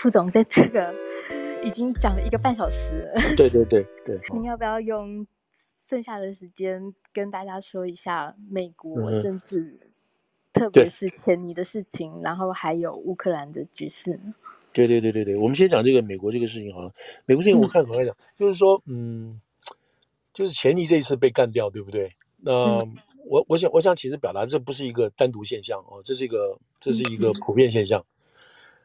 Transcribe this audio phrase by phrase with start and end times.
[0.00, 0.94] 副总在这个
[1.62, 3.20] 已经讲了一个半小时了。
[3.36, 4.18] 对对对对。
[4.32, 9.90] 您要不要用剩下的时间跟大家说一下美国政治，嗯、
[10.54, 14.32] 特别是前尼的事情，然后还有乌克兰的局势呢？
[14.72, 16.90] 对对对对对，我们先讲这个美国这个事情好了。
[17.26, 19.38] 美国事情我看很来讲，就是说，嗯，
[20.32, 22.16] 就是前尼这一次被干掉，对不对？
[22.38, 28.00] 那、嗯、我我想我想其实表达这不是一个单独现象哦，这是一个这是一个普遍现象。
[28.00, 28.06] 嗯、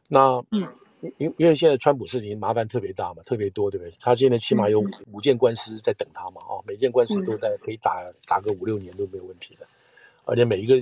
[0.10, 0.68] 那嗯。
[1.02, 3.92] 因因为现在川普事情麻烦特别大嘛，特别多，对不对？
[4.00, 9.68] 他现在起码有五件官司在等他嘛，哦，每件官司都在可以打打个五六年都没有问题的，
[10.24, 10.82] 而且每一个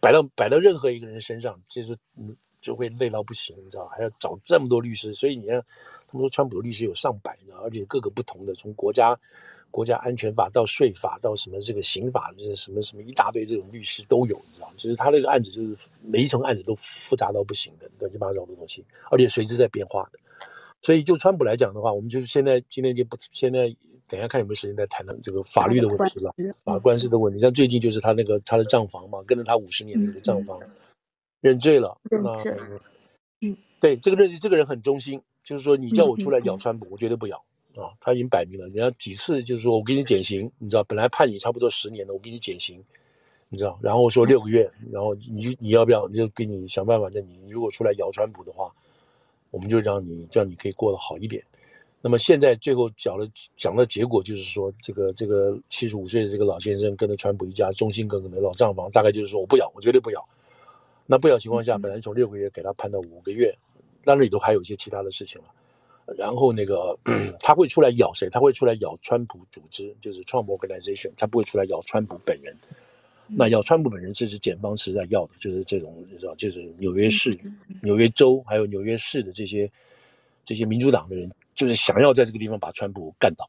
[0.00, 5.62] 摆到摆到任何一个人身上，就是嗯就会累到不行，你知道，还要找这么多律师，所以你看，
[6.08, 9.18] 他们说川普的律师有上百呢，而且各个不同的，从国家。
[9.70, 14.74] 国家安全法到税法到什么这个刑法，这什么什么一大堆这种律师都有，你知道吗？
[14.76, 20.18] 其实他那个案子就是每一层案子都复杂到不行的，乱七八糟的东西，而且随之在变化的。
[20.82, 23.74] 所以就川普来讲的话，我们就是现在今天就不现在
[24.08, 27.38] 等一下看有没有时间再谈谈这个法律的问题了，法官司的问题。
[27.38, 30.58] 像最近就是他那个他的账房嘛，跟着他五十年的那个账房
[31.40, 32.32] 认罪了，那
[33.42, 37.44] 嗯，对这个认罪这个人很忠心，就是说你叫我出来咬川普，我绝对不咬。
[37.76, 42.82] 啊，他已经摆明了，人家几次就是说我给你减刑，你知道，本来判你差不多十年的，我给你减刑，
[43.48, 48.72] 你知道，然后说六个月，然后你你要不要，你就给你想办法，那你如果出来咬川普的话，
[49.50, 51.42] 我们就让你这样你可以过得好一点。
[52.02, 53.26] 那么现在最后讲了
[53.56, 60.24] 讲的结果就是说，这个这个七十五岁的这个老先生跟着川普一家忠心耿耿的老账房，大概就是说我不咬，我绝对不咬。
[61.06, 63.54] 那不咬情况下，本来从六个月给他判到五个月，
[64.04, 65.48] 当然里头还有一些其他的事情了。
[66.16, 66.98] 然后那个
[67.40, 68.28] 他会出来咬谁？
[68.30, 71.12] 他会出来咬川普组织，就是 Trump Organization。
[71.16, 72.56] 他不会出来咬川普本人。
[73.28, 77.38] 那咬川普本人，这是检方实在要的，就是这种你知道，就是纽约市、
[77.80, 79.70] 纽约州还有纽约市的这些
[80.44, 83.48] 这些民主党的人，就是想要在这个地方把川普干倒。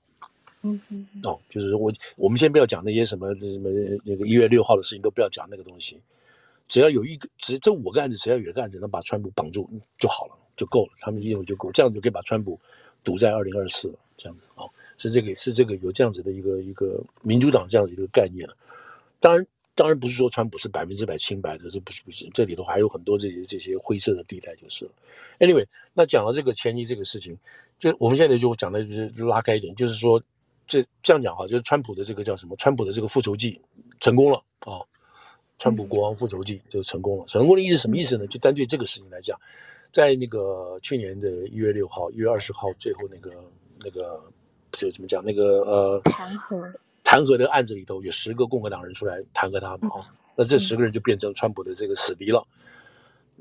[0.62, 1.08] 嗯嗯。
[1.24, 3.72] 哦，就是我我们先不要讲那些什么什么
[4.06, 6.00] 那个一月六号的事情，都不要讲那个东西。
[6.68, 10.38] 只要有一个，只这五个案子，只要有一个案子能把川普绑住就好了。
[10.62, 12.60] 就够了，他们认为就够，这样就可以把川普
[13.04, 13.96] 堵在二零二四了。
[14.16, 18.56] 这样子啊，是这个是这个有这样子的一个一个民主党这样子一个概念了。
[19.20, 24.92] 当然，当然不是说川普是百分之百清白的，这不是不是，这里头还有很多这些这些灰色的地带就是了。
[25.40, 27.36] Anyway，那讲到这个前提这个事情，
[27.80, 30.22] 就我们现在就讲的就是拉开一点，就是说
[30.68, 32.56] 这这样讲哈，就是川普的这个叫什么？
[32.58, 33.60] 川普的这个复仇记
[34.00, 34.78] 成功了啊！
[35.58, 37.26] 川普国王复仇记就成功了。
[37.26, 38.28] 成功的意思什么意思呢？
[38.28, 39.40] 就单对这个事情来讲。
[39.92, 43.32] 在那个去年的一月六号、一月二十号，最后那个
[43.84, 44.22] 那个
[44.72, 45.24] 就怎么讲？
[45.24, 52.46] 那个呃，弹劾弹劾的案子里头，有十个共和党人出来弹劾他嘛啊，那这十个人就变成川普的这个死敌了。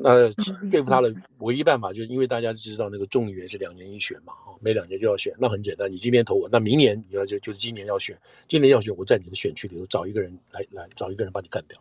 [0.02, 0.32] 那
[0.70, 5.32] 对付他的唯一办法，就是因为大家知道那个众议员是两年一选嘛啊，每两年就要选。
[5.38, 8.18] 那很简单，你今天投我，那明年你要就就是今年要选，
[8.48, 11.78] 今年要选，我在你的选区里头找一个人来来找一个人把你干掉，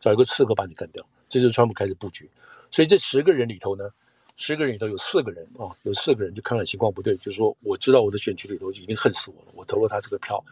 [0.00, 1.06] 找一个刺客把你干掉。
[1.28, 2.28] 这就是川普开始布局。
[2.72, 3.88] 所以这十个人里头呢。
[4.34, 10.42] 十个人里头有四个人啊，有四个人就看了情况不对，就是说我知道我的选区里头已经恨死我了，我投了他这个票。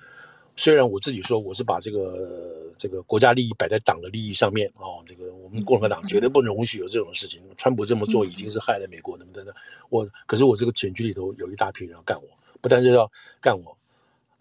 [0.55, 7.43] 虽然我自己说我是把这个这个国家利益摆在党的利益上面啊，这个我们共和党绝对不能容许有这种事情。
[7.57, 9.55] 川普这么做已经是害了美国，等等等。
[9.89, 12.29] 我可是我这个选区里头有一大批人要干我，
[12.61, 13.11] 不但是要
[13.41, 13.77] 干我，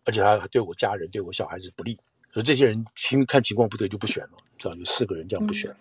[0.04, 1.98] 而且还对我家人、对我小孩子不利。
[2.34, 5.74] 所以这些人听看情况不对就不选了，知道有四个人这样不选。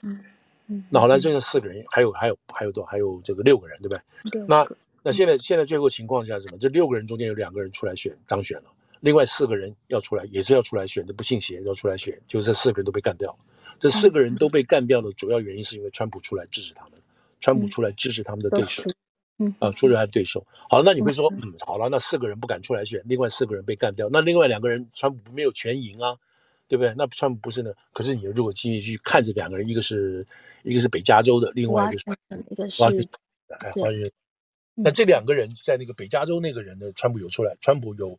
[0.90, 3.94] 那好了，剩下四个人，还有还有还有多还有这个六个人，对不
[4.30, 4.46] 对？
[4.46, 4.62] 那
[5.02, 6.58] 那现在现在最后情况下是什么？
[6.58, 8.70] 这六个人中间有两个人出来选当选了，
[9.00, 13.38] 另外四个人要出来也是要出来选，这不信邪要出来选，就这四个人都被干掉了。
[13.78, 16.92] 这四个人都被干掉的主要原因是因为川普出来支持他们，
[17.40, 18.82] 川普出来支持他们的对手，
[19.38, 20.44] 嗯啊，出来他的对手。
[20.68, 26.16] 好，那你会说，嗯，好了，那四个人不敢出来选，另外四个人被干掉，那另外两个人川普没有全赢啊。
[26.68, 26.94] 对不对？
[26.96, 27.72] 那川普不是呢？
[27.94, 30.24] 可是你如果继续去看这两个人，一个是
[30.62, 32.04] 一个是北加州的，另外一个是
[32.50, 33.08] 一个是
[33.60, 34.12] 哎，华人。
[34.74, 38.16] 那这两个人在那个北加州那个人呢，川普有出来，川普有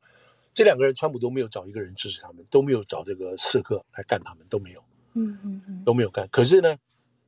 [0.56, 4.84] 这两个人，川普都没有找一个人支持他们，都没有找这个刺客来干他们，都没有，
[5.14, 6.28] 嗯嗯嗯，都没有干。
[6.32, 6.76] 可是呢，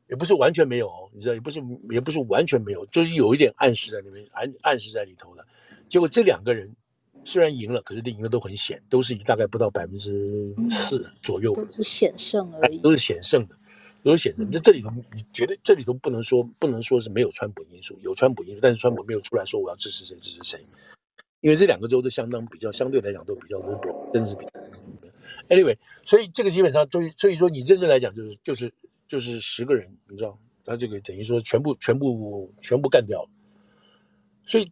[0.10, 1.62] 也不是完全没有哦，你知道，也不是
[1.92, 5.46] 也不是完全没有，就是有一点暗示在里面，暗暗示在里头的。
[5.88, 6.76] 结果这两个人。
[7.24, 13.56] 虽然赢了，可是这赢的都很险，都是以大概不到百分之四左右，都是险胜而已，都是险胜的，
[14.04, 14.50] 都是险胜。
[14.52, 20.60] 这这里头，你觉得这里头不能说不能说是没有川普因素，有川普因素，但是川普没有出来说我要支持谁支持谁，
[21.42, 24.52] 因为这两个州都相当比较相对来讲都比较 liberal，真的是比较。
[25.50, 28.74] Anyway，所以这个基本上所以所以说你认真来讲就是就是
[29.08, 33.30] 就是十个人，你知道，他这个等于说全部全部全部干掉了。
[34.46, 34.72] 所以你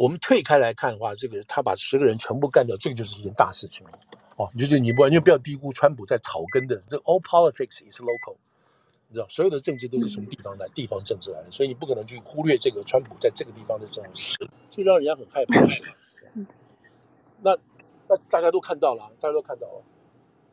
[0.00, 3.92] 我们退开来看的话，这个他把十个人全部干掉，这个就是一件大事情了。
[4.38, 8.36] 哦，你就你不完全不要低估川普在草根的这 all politics is local，
[9.08, 14.38] 你知道，所有的政治都是从地方来，地方政治来的，所以你不可能去忽略这个川普在这个地方的这种事，
[14.70, 15.66] 所以让人家很害怕。
[17.42, 17.54] 那
[18.08, 19.82] 那大家都看到了，大家都看到了。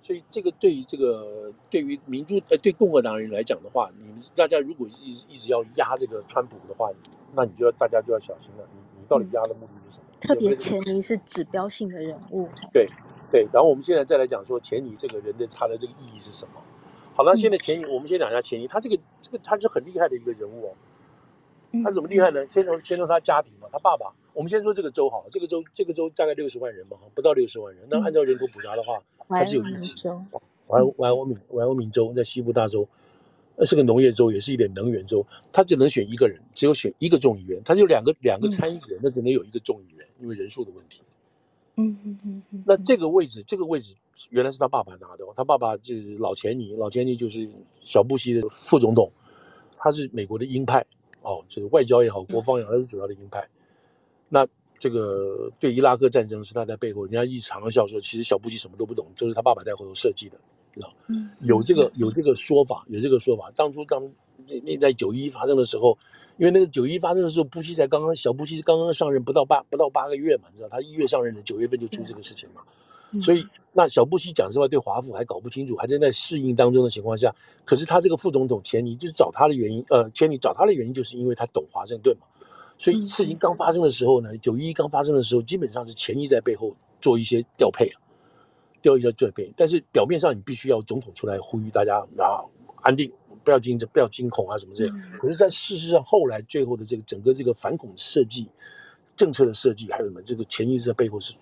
[0.01, 6.91] 所以这个对于这个对于民主呃对共和党人来讲的话，你们大家如果一一直要压这个川普的话，
[7.33, 8.67] 那你就要大家就要小心了。
[8.73, 10.03] 你你到底压的目的是什么？
[10.19, 12.47] 特别钱尼是指标性的人物。
[12.71, 12.87] 对
[13.31, 16.61] 对，然后我们现在再来讲说钱尼这个人的他的这个意义是什么？
[17.15, 20.73] 好了，现在钱尼，我们先讲一下钱尼，他这个这个他是很厉害的一个人物哦。
[21.83, 22.47] 他怎么厉害呢？
[22.47, 24.13] 先从先从他家庭嘛，他爸爸。
[24.33, 27.87] 我们先说这个州好了，这个州这个州大概六十万人吧，不到六十万人。
[27.89, 30.09] 那按照人口普查的话，还是有意思。
[30.67, 32.87] 怀怀俄明怀俄明州在西部大州，
[33.57, 35.25] 那是个农业州，也是一点能源州。
[35.51, 37.59] 他只能选一个人，只有选一个众议员。
[37.65, 41.01] 他就两个两个参议员，那只能有一个众议员，因为人数的问题。
[41.75, 42.63] 嗯嗯嗯嗯。
[42.65, 43.95] 那这个位置，这个位置
[44.29, 47.49] 原来是他爸爸拿的，他爸爸就是老钱尼，老钱尼就是
[47.81, 49.11] 小布希的副总统，
[49.75, 50.85] 他是美国的鹰派。
[51.23, 53.45] 哦，就是外交也好，国防也好，他是主要的鹰派。
[54.29, 60.39] 那这个对伊拉克战争是他在背后，人家一直常笑说，其实小布希什么都不懂，就是他爸爸在后头设计的，
[61.07, 63.51] 嗯，有这个有这个说法，有这个说法。
[63.55, 64.03] 当初当
[64.47, 65.97] 那那在九一一发生的时候，
[66.37, 70.69] 因为那个九一一发生的时候，布希才刚刚小布希刚刚上任不到八不到八个月嘛，你知道？
[70.69, 72.61] 他一月上任的，九月份就出这个事情嘛。
[73.21, 77.33] 所以，那小布希讲实话，对华府还搞不清楚，还在在适应当中的情况下，
[77.63, 82.27] 可是他这个副总统钱尼就是找他的原因，呃，钱尼找他的原因就是因为他懂华盛顿嘛。
[82.77, 87.95] 所以事情刚发生的时候呢，九一一刚发生的时候，基本上是钱尼在背后做一些调配啊，
[88.81, 89.51] 调一下这边。
[89.55, 92.43] 但是表面上你必须要总统出来呼吁大家啊，
[92.81, 93.11] 安定，
[93.43, 95.01] 不要惊不要惊恐啊什么这样。
[95.19, 98.47] 可是，在事实上后来最后的这个整个这个反恐设计
[99.15, 101.33] 政策的设计，还有什么这个潜意识在背后是，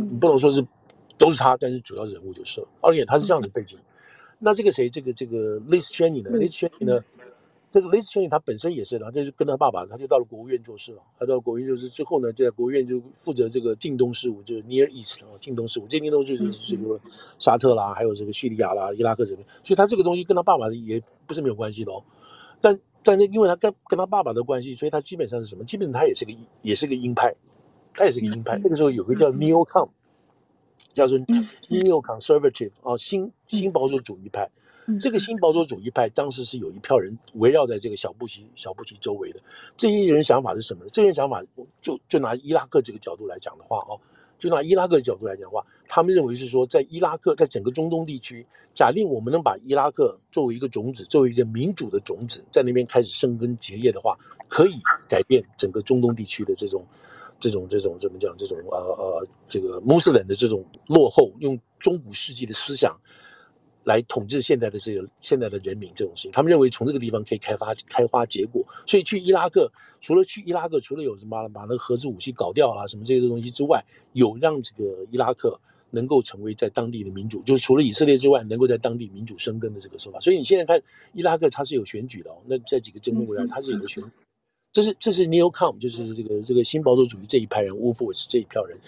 [0.00, 0.64] 你不能说是。
[1.16, 2.68] 都是他，但是主要人物就是了。
[2.80, 3.76] 而且他是这样的背景。
[4.38, 4.88] 那这个谁？
[4.88, 7.04] 这个这个 Liz Cheney 呢？Liz Cheney 呢？
[7.70, 11.02] 这个 Liz Cheney 他本身也是的，这就跟他爸爸，他就到了国务院做事了。
[11.18, 15.86] 他到国务院做事之后呢，就在国务院就负责这个近东事务，就是 Near East 啊，近东事务。
[15.86, 16.98] 这近东事务就是这个
[17.38, 19.46] 沙特啦，还有这个叙利亚啦、伊拉克这边。
[19.62, 22.02] 所以他这个东西跟他爸爸也不是没有关系的哦。
[22.60, 25.64] 但但那因为他跟跟他爸爸的关系，所以他基本上是什么？
[25.64, 26.32] 基本上他也是个
[26.62, 27.34] 也是个鹰派，
[27.92, 28.58] 他也是个鹰派。
[28.62, 29.88] 那个时候有个叫 Neocon。
[30.94, 31.16] 叫做
[31.68, 34.50] Neo-Conservative 啊，新新保守主义派。
[35.00, 39.40] 这个新保守主义派当时是有一票人围绕在这个小布希小布希周围的。
[39.76, 40.90] 这些人想法是什么呢？
[40.92, 41.44] 这些人想法
[41.82, 43.92] 就就拿伊拉克这个角度来讲的话啊，
[44.38, 54.16] 就拿伊拉克的角度来讲的话，他们认为是说，在伊拉克，在整个中东地区，假定我们能把伊拉克作为一个种子，作为一个民主的种子，在那边开始生根结业的话，
[54.48, 54.74] 可以
[55.08, 56.84] 改变整个中东地区的这种。
[57.40, 58.34] 这种这种怎么讲？
[58.36, 62.98] 这种呃呃，这个穆斯林的这种落后，用中古世纪的思想
[63.88, 68.62] 来统治现在的这个现在的人民，这种事情，他们认为从这个地方可以开发开花结果。
[68.86, 73.82] 所以去伊拉克，除了去伊拉克，除了有什么把那个核子武器搞掉啊什么这些东西之外，
[74.12, 75.58] 有让这个伊拉克
[75.90, 80.20] 能够成为在当地的民主，就是除了以色列之外，能够在当地民主生根的这个说法。
[80.20, 80.78] 所以你现在看
[81.14, 82.36] 伊拉克，它是有选举的哦。
[82.46, 84.10] 那在几个中东国家，它是有个选举。
[84.70, 88.78] 这是这是 Neocon，就是这个这个新保守主义这一派人，Wolfowitz 这一票人，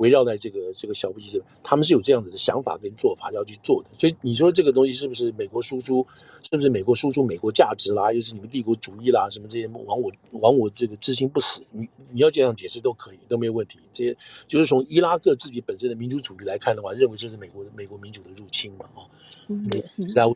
[0.00, 3.90] 围绕在这个这个小布希这，他们是有这样子的想法跟做法要去做的。
[3.98, 6.04] 所以你说这个东西是不是美国输出？
[6.42, 8.10] 是不是美国输出美国价值啦？
[8.10, 9.28] 又是你们帝国主义啦？
[9.30, 11.60] 什么这些亡我亡我这个之心不死？
[11.70, 13.78] 你你要这样解释都可以，都没有问题。
[13.92, 14.16] 这些
[14.48, 18.86] 就是从伊拉克自己本身的民族主义来看的话，认为这是美国的美国民主的入侵嘛？
[18.94, 19.04] 啊，
[19.48, 19.70] 嗯，
[20.14, 20.34] 那我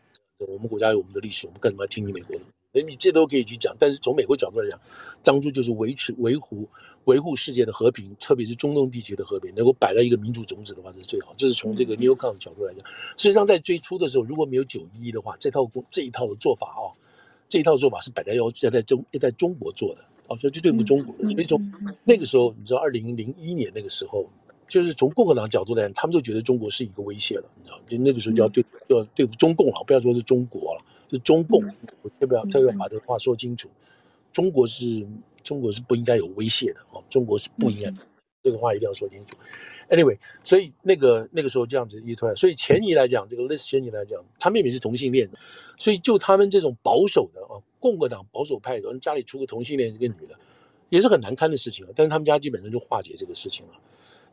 [0.59, 2.41] 们国家有我们的历史，我们干什么要听你美国的？
[2.75, 4.77] 所以你这都可以去讲，但是从美国角度来讲，
[5.23, 6.67] 当初就是维持、维护、
[7.05, 11.33] 维护世界的和平，特别是中东地区的和平，能够摆在一个民主种子的话，这是最好。
[11.37, 12.85] 这是从这个 Neocon 的角度来讲。
[13.15, 16.91] 事实上，在最初的时候，如果没有九一一的话，这套这一套的做法啊，
[17.47, 21.29] 这一套做法是摆在要要在中要在中国做的啊，所以就对付中国的。
[21.31, 21.71] 所以从
[22.03, 24.29] 那个时候，你知道，二零零一年那个时候，
[24.67, 30.81] 就是从共和党角度来讲，他们就觉得中国是一个威胁了，你知道，就那个时候就要对要对付中共了，不要说是中国了。
[31.15, 31.59] 是中共，
[32.01, 33.69] 我特别要特别要把这个话说清楚。
[34.31, 35.07] 中国是
[35.43, 37.93] 中国是不应该有威胁的哦，中国是不应该，
[38.43, 39.37] 这个话一定要说清楚。
[39.89, 45.37] Anyway，所以那个那个时候这样子一出来，所以钱尼来讲，这个 Liz Cheney 来讲，他妹妹是同性恋的，
[45.77, 50.35] 所以就他们这种保守的啊，共和党保守派的人家里出个同性恋一个女的，
[50.89, 51.91] 也是很难堪的事情啊。
[51.95, 53.73] 但是他们家基本上就化解这个事情了。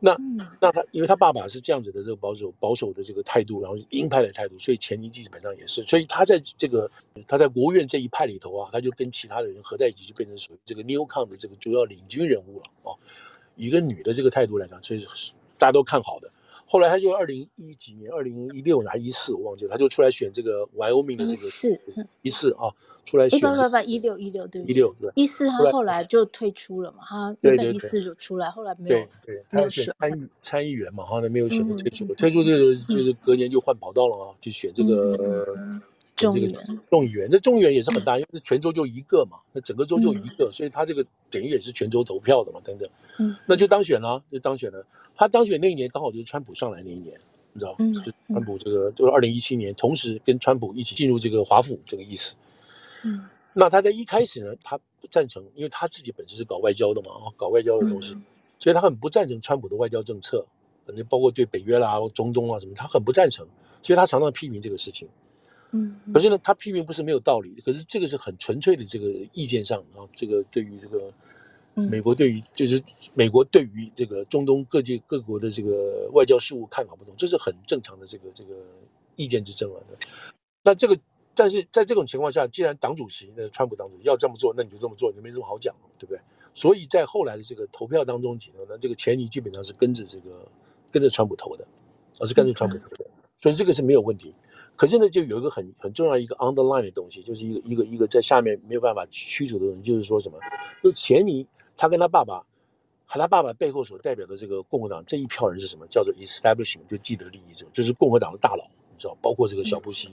[0.05, 0.17] 那
[0.59, 6.91] 那他因为他爸爸是这样子的这个保守保守的这个态度，然后鹰派的态度，所以钱尼基本上也是，所以他在这个
[7.25, 12.91] 他在国务院这一派里头啊，他就跟其他的人合在一起，就变成属于这个 Newcom 的这个主要领军人物了啊。
[13.55, 15.07] 以一个女的这个态度来讲，所以
[15.57, 16.29] 大家都看好的。
[16.73, 21.79] 后来他就二零一几年，二零一六还是一四，我忘记了，他就出来选这个 Wyoming 的这个一四
[22.23, 22.73] 一四啊，
[23.05, 23.39] 出来选。
[23.39, 25.11] 不不不，一六一六对一六对。
[25.13, 35.79] 一四，他后来就退出了嘛，他原本一四就出来，后来没有对对，他要选参议参议员嘛，后来没有选择退出，退出这个就是隔年就换跑道了啊，就选这个。
[36.15, 42.87] 众议员，众议员，那众议员也是很大，因为全州就一个嘛，那整个州就一个，所以他这个等于也是全州投票的嘛，等等，
[43.19, 44.85] 嗯，那就当选了，就当选了。
[45.15, 47.19] 他当选那一年刚好就是川普上来那一年，
[47.51, 52.35] 你知道，嗯，就川普这个就是二零一七年，同时跟川普一起进入这个华府这个意思，
[53.03, 58.15] 嗯，那他在一开始呢，他不赞成，因为他自己本身是搞外交的嘛，啊，搞外交的东西，
[58.59, 60.45] 所以他很不赞成川普的外交政策，
[60.85, 63.47] 可能包括对北约啦、中东啊什么，他很不赞成，
[63.81, 65.07] 所以他常常批评这个事情。
[65.75, 71.11] 嗯，可是呢，他批评不是没有道理的，可是这个是很纯粹的这个意见上啊，这个对于这个
[71.73, 72.79] 美国对于就是
[73.15, 78.53] 美国对于这个中东各界各国的这个外交事务看法不同，这是很正常的这个这个
[79.15, 79.81] 意见之争啊。
[80.63, 80.95] 那这个
[81.33, 86.21] 但是在这种情况下，既然党主席那川普党主席要这么做，那你就这么做，你没什么好讲，对不对？
[86.53, 90.47] 所以在后来的这个投票当中，呢，这个钱尼基本上是跟着这个
[90.91, 91.65] 跟着川普投的，
[92.19, 93.05] 而是跟着川普投的，
[93.41, 94.35] 所以这个是没有问题。
[94.75, 100.37] 可是呢，就有一个很很重要一个 underline 的东西，就是一个一个一个在下面没有办法驱逐的东西，就是说什么？
[100.83, 101.45] 就钱尼
[101.77, 102.43] 他跟他爸爸，
[103.05, 105.85] 和他爸爸背后所代表的这个共和党这一票人是什么？
[105.87, 110.09] 叫做 establishment，就既得利益者，就是共和党的大佬，你知道，包括这个小布希，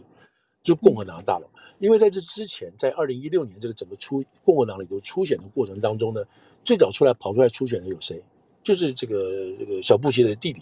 [0.63, 1.49] 就共和党的大佬。
[1.79, 6.23] 因为在这之前，在二零一六年这个整个初共和党里头初选的过程当中呢，
[6.63, 8.23] 最早出来跑出来初选的有谁？
[8.63, 10.61] 就是这个这个小布希的弟弟。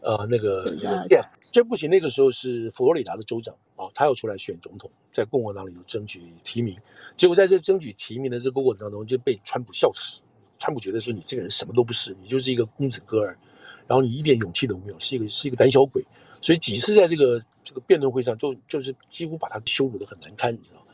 [0.00, 0.70] 呃，那个
[1.08, 1.90] 对，这不行。
[1.90, 6.76] 那个时候是佛罗里达的州长啊，他要出来选总统，在共和党里头争取提名。
[7.16, 10.20] 结果在这争取提名的这个过程当中，就被川普笑死。
[10.58, 13.38] 川普觉得说你这个人什么都不是，你就是一个公子哥儿，
[13.86, 16.04] 然后你一点勇气都没有，是一个是一个胆小鬼。
[16.40, 20.86] 所以几次在这个这个辩论会上，就就是几乎把他羞辱的很难堪，你知道。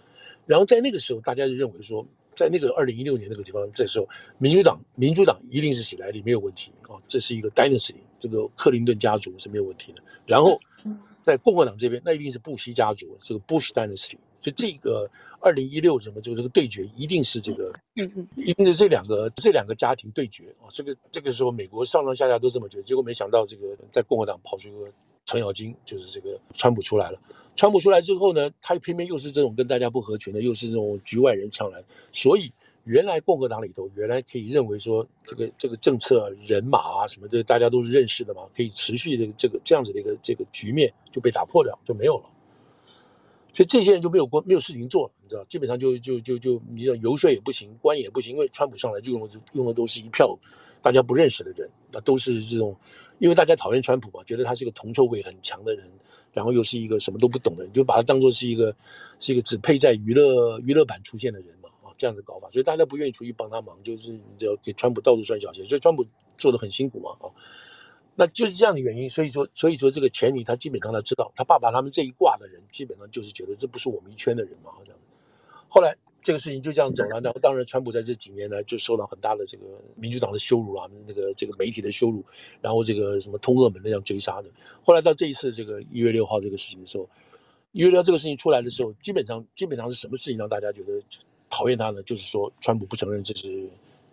[0.47, 2.07] 然后在那个时候，大家就认为说。
[2.37, 4.09] 在那个二零一六年那个地方，这时候
[4.39, 7.95] 民主党民主党一定是喜来利没有问题啊，这是一个 dynasty，
[8.25, 10.03] 这个克林顿家族是没有问题的。
[10.25, 10.59] 然后
[11.23, 14.17] 在共和党这边，那一定是布希家族，这个 Bush dynasty。
[14.41, 17.71] 所以这个二零一六什么就这个对决，一定是这个，
[18.37, 20.69] 一定是这两个这两个家庭对决啊。
[20.71, 24.91] 这个这个时候美国上上下下都这么觉得，结果没想到这个在共和党跑出一个
[25.27, 27.19] 程咬金，就是这个川普出来了。
[27.57, 32.53] 川普出来之后呢，他偏偏又是这种跟大家不合群的，又是这种局外人上来，所以
[32.85, 42.25] 原来共和党里头原来可以认为说这个这个政策人马啊什么的大家都是认识的嘛，可以持续的这个这样子的一个这个局面就被打破掉，就没有了。
[43.53, 50.37] 所以这些人就没有关没有事情做了，你知道，基本上就就就就你知道游说也不行，官也不行，因为川普上来就用的用的都是一票
[50.83, 52.77] 大家不认识的人，那都是这种，
[53.19, 55.91] 因为大家讨厌川普嘛，觉得他是个铜臭味很强的人。
[56.33, 58.75] 然后又是一个什么都不懂的人，就把他当做是一个，
[59.21, 61.49] 是一个只配在娱乐娱乐版出现的人
[61.97, 66.05] 这样子搞法，所以大家不愿意出去帮他忙，就是你要给川普到处拴小鞋，所以川普
[66.39, 67.31] 做的很辛苦嘛，啊，
[68.15, 74.95] 那就是这样的原因，所以说，所以说这个钱尼他基本上他知道，他爸爸他们这一挂的人基本上就是觉得这不是我们一圈的人嘛，好像，
[75.69, 75.97] 后来。
[76.27, 82.25] 这个事情就这样走了，然后当然，川普在这几年呢，就受到很大的这个民主党的羞辱啊，那个这个媒体的羞辱，
[82.63, 84.49] 然后这个什么通俄门那样追杀的。
[84.83, 87.07] 后来到这一次这个一月六号这个事情的时候，
[87.73, 90.99] 一月六号这个事情出来的时候，基本上基本上是什么事情让大家觉得
[91.55, 92.03] 讨厌他呢？
[92.03, 93.71] 就是说，川普不承认这是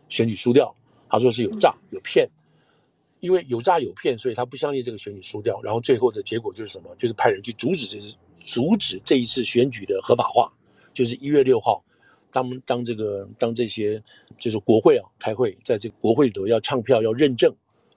[0.10, 0.72] 选举输掉，
[1.10, 2.30] 他说是有诈有骗，
[3.20, 5.60] 因为有诈有骗，所以他不相信这个选举输掉。
[5.64, 6.96] 然后最后的结果就是什么？
[7.00, 10.54] 就是派人去阻止这次阻止这一次选举的合法化，
[10.94, 11.84] 就是一月六号。
[12.34, 14.02] 当当这个当这些
[14.38, 17.54] 就是国会啊开会，在这个国会里头要唱票要认证，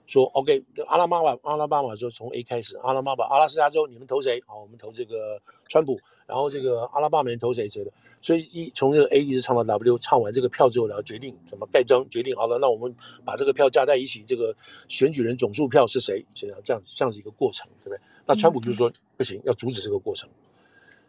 [0.07, 4.41] 说 OK，阿拉巴马阿拉巴马说从 A 开始，阿拉巴马阿拉斯加州你们投谁？
[4.45, 5.97] 好，我们投这个川普，
[6.27, 7.91] 然后这个阿拉巴马人投谁谁的，
[8.21, 14.55] 所以一从这个 A 一直唱到 W，唱完这个票之后，然后决定怎么盖章，决定好了，那我们把这个票加在一起，这个
[14.87, 16.25] 选举人总数票是谁？
[16.33, 17.99] 这样这样这样子一个过程，对不对？
[18.25, 20.29] 那川普就说、嗯、不行，要阻止这个过程，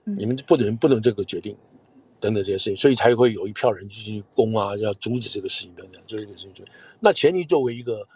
[0.04, 1.56] 嗯、你们不能不能这个决定。
[2.18, 6.64] 等等这些事情，所以才会有一票人进去攻啊，要阻止这个事情等等，就这个事情。
[6.98, 8.08] 那钱尼作为一个，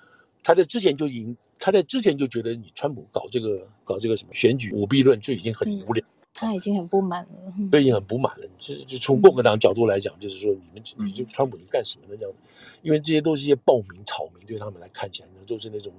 [0.42, 8.46] 他在之前就已经，他在之前就觉得你川普搞这个搞这个什么选举舞弊论就已经很无聊，他已经很不满了，对，已经很不满了。
[8.58, 12.16] 就就从共和党角度来讲，就是说你们你就川普你干什么呢？
[12.18, 12.34] 这样，
[12.82, 15.92] 因为这些都是一些暴民草民，对他们来看起来呢，都是那种，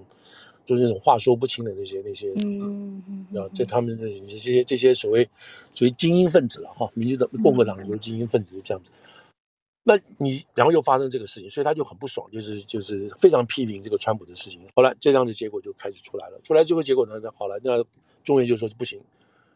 [0.65, 5.27] 就是那种话说不清的那些那些，嗯嗯，然后在他们的这些这些所谓
[5.73, 8.91] 属于精英分子了哈，民主党共和党有精英分子就这样子。
[9.83, 14.61] 那你然后又发生这个事情，所以他就很不爽，就是就是非常批评这个川普的事情。
[14.75, 17.83] 后来这样的结果就开始出来了，出来这个结果呢，那好了，那
[18.23, 19.00] 众议院就说不行，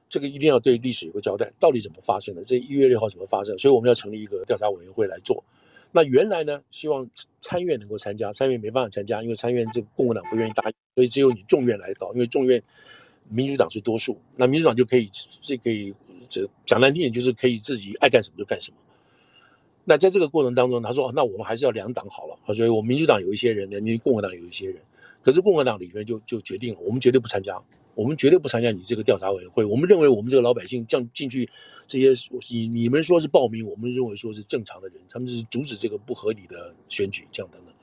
[0.09, 2.43] 这个一定要对历史有个交代，到底怎么发生的？
[2.43, 3.57] 这一月六号怎么发生？
[3.57, 5.43] 所以我们要成立一个调查委员会来做。
[5.91, 7.09] 那原来呢，希望
[7.41, 12.62] 参院能够参加，参院没办法参加，因为参院这共和党不愿意答应，所以只有你众院来搞，因为众院
[13.29, 15.09] 民主党是多数，那民主党就可以
[15.41, 15.93] 这可以
[16.29, 18.77] 这讲难听点就是可以自己爱干什么就干什么。
[19.88, 24.77] 那在这个过程当中，他说：“那我们还是要两党好了。”所以，我民主党有一些人，人家共和党有一些人。
[25.21, 27.62] 可是共和党里面就就决定了，我们绝对不参加，
[27.96, 29.66] 我们绝对不参加你这个调查委员会。
[29.66, 31.50] 我们认为我们这个老百姓这样进去，
[31.88, 32.14] 这些
[32.50, 37.74] 你你们说是暴民，我们认为说是正常的人，他们是阻止这个不合理的选举，这样等等。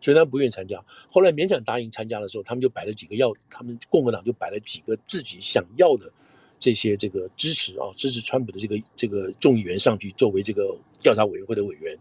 [0.00, 0.80] 所以他不愿意参加。
[1.10, 6.12] 后来勉强答应参加的时候，他们就摆了几个要，他们共和党就摆了几个自己想要的。
[6.58, 11.98] 这些这个支持啊，支持川普的这个这个众议员上去作为这个调查委员会的委员，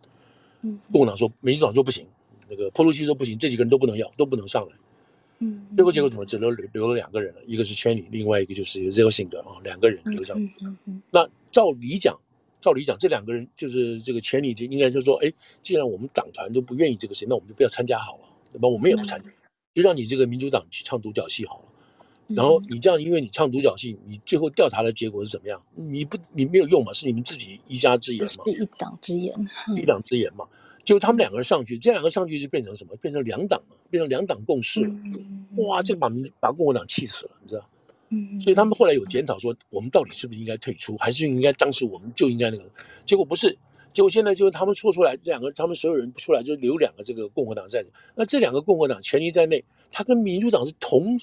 [0.62, 2.06] 嗯，共和党说，民主党说不行，
[2.48, 4.75] 那个波洛西说不行，这几个人都不能要，都不能上来，
[5.43, 10.53] 嗯，最后结果怎么只能留留了两个人了，一个是圈里，另外一个就是 Zelensky 啊，两个人留上去。
[10.63, 12.19] 嗯嗯，那照理讲，
[12.62, 15.33] 照理讲，这两个人就是这个圈里就应该就是说，哎，
[15.63, 18.69] 既然我们党团都不愿意这个事，那我们就不要参加好了，对吧？
[18.69, 19.29] 我们也不参加，
[19.74, 21.65] 就让你这个民主党去唱独角戏好了。
[22.36, 25.62] 然后你这样，因为你唱独角戏，你最后调查的结果是怎么样？
[25.75, 26.93] 你不，你没有用嘛？
[26.93, 28.45] 是你们自己一家之言嘛？
[28.45, 29.36] 是一党之言，
[29.75, 30.45] 一党之言嘛？
[30.83, 32.95] 就他们两个人上去，这两个上去就变成什么？
[32.97, 34.89] 变成两党了，变成两党共识了。
[35.57, 37.69] 哇，这把民把共和党气死了，你知道？
[38.09, 38.39] 嗯。
[38.41, 42.63] 所以他们后来有检讨说，我们到底是不是应该退出，还是应该当时我们就应该那个？
[43.05, 43.57] 结果不是，
[43.93, 47.85] 结果现在就是他们错出来，这两个他们所有人出来就留两个这个共和党在。
[48.15, 51.19] 那这两个共和党权力在内，他跟民主党是同。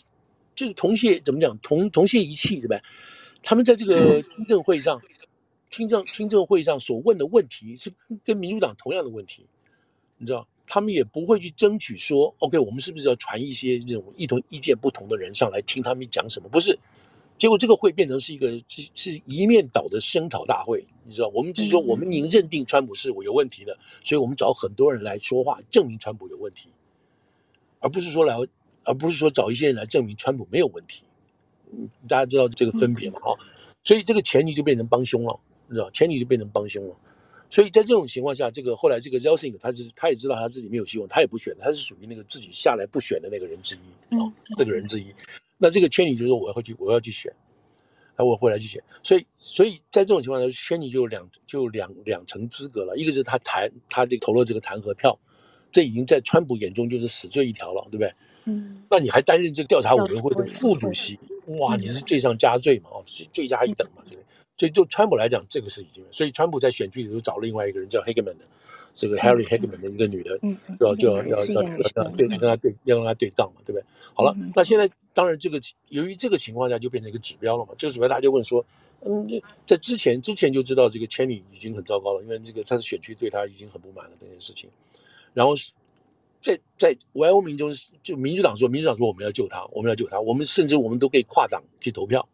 [0.54, 2.80] 就是同谢怎么讲同同谢一气对吧？
[3.44, 5.00] 他们在这个 听证会上，
[5.70, 7.92] 听证听证会上所问的问题是
[8.24, 9.46] 跟民主党同样的问题，
[10.16, 10.46] 你知道？
[10.66, 16.48] 他们也不会去争取说，OK，我们是不是要传一些这种意同意见不同的人上来听他们讲什么？
[16.48, 16.78] 不是，
[17.38, 21.28] 结果这个会变成是一个是是一面倒的声讨大会，你知道？
[21.28, 26.68] 我们只是说我们已经认定川普是我有问题的，所以我们找很多人来说话证明川普有问题，
[27.80, 28.36] 而不是说来。
[28.84, 31.02] 而不是说找一些人来证明川普没有问题，
[31.70, 33.20] 嗯，大家知道这个分别嘛？
[33.20, 33.44] 哈、嗯，
[33.84, 35.38] 所以这个前提就变成帮凶了，
[35.68, 35.90] 你知道？
[35.92, 36.96] 钱尼就变成帮凶了。
[37.50, 44.20] 所以在这种情况下，这个后来这个 Zelensky 他是他也知道他自己没有希望，他也不选，他是属于那个自己下来不选的那个人之一啊，
[44.58, 45.06] 这个人之一。
[45.56, 47.32] 那这个钱尼就说我要去，我要去选，
[48.16, 48.82] 那我回来去选。
[49.02, 55.18] 所以，所以在这种情况下，钱尼就有两就两两层资格了，一个是他弹他这投了这个弹劾票，
[55.72, 58.12] 这已经在川普眼中就是死罪一条了，对不对？
[58.44, 61.18] 嗯，那你还担任这个调查委员会的副主席，
[61.58, 62.90] 哇，你是罪上加罪嘛？
[62.90, 64.24] 哦，罪加一等嘛，对不对？
[64.58, 68.40] 所以就川普来讲，这个是已经，所以川普在选举里头找了另外一个人叫 Hageman 的，
[68.94, 70.36] 这个 Harry Hageman 的一个女的，
[70.78, 73.84] 就要就要要要要对跟他对要跟他对杠嘛，对不对？
[74.12, 78.66] 好了，那现在当然这个由于这个情况下就变成一个指标了嘛，这个指标大家就问说，
[79.02, 84.68] 嗯，在之前之前就知道这个 Cheney 已经很糟糕了，因为这个他的选区对他已经很不满了这件事情，
[85.34, 85.70] 然后是。
[86.40, 92.28] 在在 Y O 民中，就民主党说，民主党说我们要救他，我们要救他，我们甚至我们都可以跨党去投票。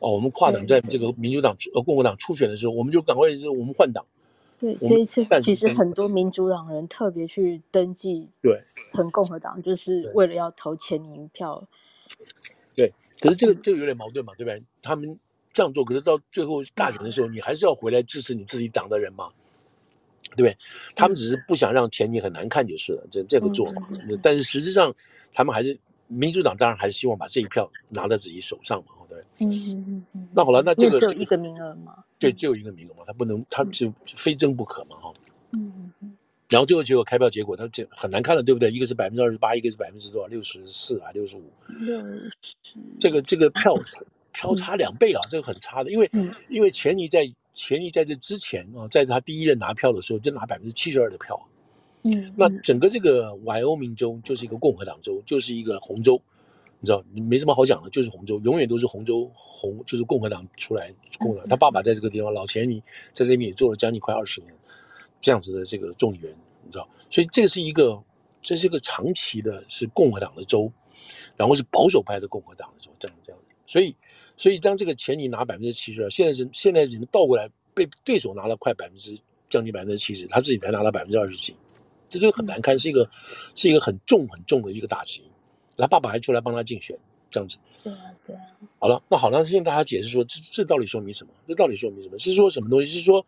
[0.00, 4.04] 哦，我们跨党在这个民主党呃共和党初选的时候，我们就赶快就我们换党。
[4.58, 8.60] 对，这一次其实很多民主党人特别去登记，对，
[8.92, 11.62] 成共和党就是为了要投钱尼票。
[12.74, 14.62] 对，可是这个这个有点矛盾嘛，对不对？
[14.82, 15.18] 他们
[15.52, 19.30] 这样做，可是到最后大选的时候，你还是要回来支持你自己党的人嘛。
[20.36, 20.56] 对不对？
[20.94, 23.82] 他们只是不想让钱尼很难看就是了，这这个做法。
[24.22, 24.94] 但是实际上，
[25.32, 25.76] 他们还是
[26.10, 29.18] 民主党，当然还是希望把这一票拿在自己手上嘛，对。
[29.38, 30.28] 嗯嗯嗯。
[30.34, 32.04] 那好了，那这个只有一个名额嘛？
[32.18, 35.12] 对，只有一个名额嘛，他不能，他是非争不可嘛，哈。
[35.52, 36.16] 嗯嗯。
[36.48, 38.70] 然后最后结果开票结果，他这很难看了，对不对？
[38.70, 40.26] 一个是百分之二十八，一个是百分之多少？
[40.26, 41.44] 六十四还六十五？
[41.68, 42.32] 六十。
[42.98, 43.74] 这个这个票
[44.32, 46.10] 票差两倍啊，这个很差的，因为
[46.48, 47.32] 因为钱尼在。
[47.52, 51.38] 钱尼在这之前啊，在他第一任拿票的时候，就拿百分之七十二的票。
[52.02, 56.20] 嗯，那整个这个怀俄明州就是一个共和党州，就是一个红州，
[56.78, 61.48] 你知道，你没什么好讲的，就是红州，永远都是红州红，就是共和党出来共和党。
[61.48, 62.82] 他爸爸在这个地方，老钱尼
[63.12, 64.52] 在那边也做了将近快二十年，
[65.20, 66.34] 这样子的这个众议员，
[66.64, 68.02] 你知道，所以这是一个，
[68.42, 70.72] 这是一个长期的，是共和党的州，
[71.36, 73.94] 然后是保守派的共和党的州，这样这样，所以。
[74.36, 79.14] 所以当这个钱你拿百分之七十二，现在是现在人倒过来被对手拿了快百分之
[79.50, 81.54] 将近百分之七十，他自己才拿了百分之二十几，
[82.10, 83.08] 这就很难堪，是一个
[83.54, 85.22] 是一个很重很重的一个打击。
[85.78, 86.94] 他爸爸还出来帮他竞选，
[87.30, 87.56] 这样子。
[87.82, 88.42] 对啊，对啊。
[88.78, 91.32] 好了，那好，那现在大家解释说，这这到底说明什么？
[91.48, 92.18] 这到底说明什么？
[92.18, 92.86] 是说什么东西？
[92.86, 93.24] 是说，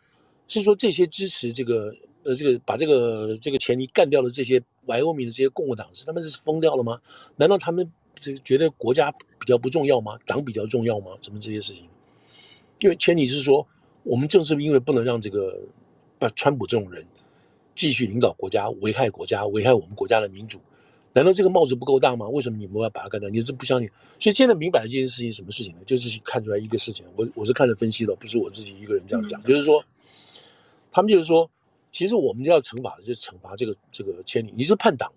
[0.49, 7.01] 是说这些支持这个呃这个把这个这个钱尼干掉的这些怀俄明的这些共和党是他们是疯掉了吗？
[7.37, 7.91] 难道他们
[8.21, 10.19] 这觉得国家比较不重要吗？
[10.27, 11.13] 党比较重要吗？
[11.23, 11.89] 什么这些事情？
[12.81, 13.67] 因为前提是说，
[14.03, 15.59] 我们正是因为不能让这个
[16.19, 17.07] 把川普这种人
[17.75, 20.61] 继续领导国家，危害国家，危害我们国家的民主。
[21.15, 22.27] 难道这个帽子不够大吗？
[22.29, 23.29] 为什么你们要把它干掉？
[23.29, 23.89] 你是不相信？
[24.19, 25.81] 所以现在明白了这件事情，什么事情呢？
[25.85, 27.05] 就是看出来一个事情。
[27.17, 29.39] 我我是看着分析的，不是我自己一个人这样讲。
[29.43, 29.85] 嗯、就是说，
[30.91, 31.51] 他们就是说，
[31.91, 34.55] 其实我们要惩罚的就是惩罚这个这个千里。
[34.57, 35.13] 你是叛党，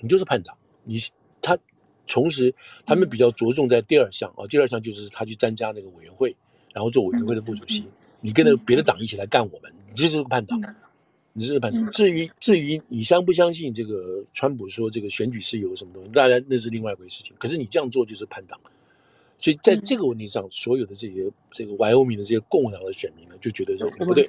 [0.00, 0.56] 你就是叛党。
[0.84, 0.98] 你
[1.42, 1.58] 他
[2.06, 2.54] 同时，
[2.86, 6.34] 他们比较着重在第二项啊，第二项就是他去参加那个委员会，
[6.72, 7.80] 然后做委员会的副主席。
[7.80, 10.58] 嗯、你跟着别的党一起来干我们，你就是个叛党。
[11.36, 11.90] 嗯你是叛党。
[11.92, 17.36] 至于至于你相不相信这个川普说这个选举是有什么东西，大家那是另外一回事情。
[17.38, 18.58] 可是你这样做就是叛党，
[19.36, 24.26] 所以在这个问题上，所有的这些这个怀俄明的这些共和党的选民呢，就觉得说不对，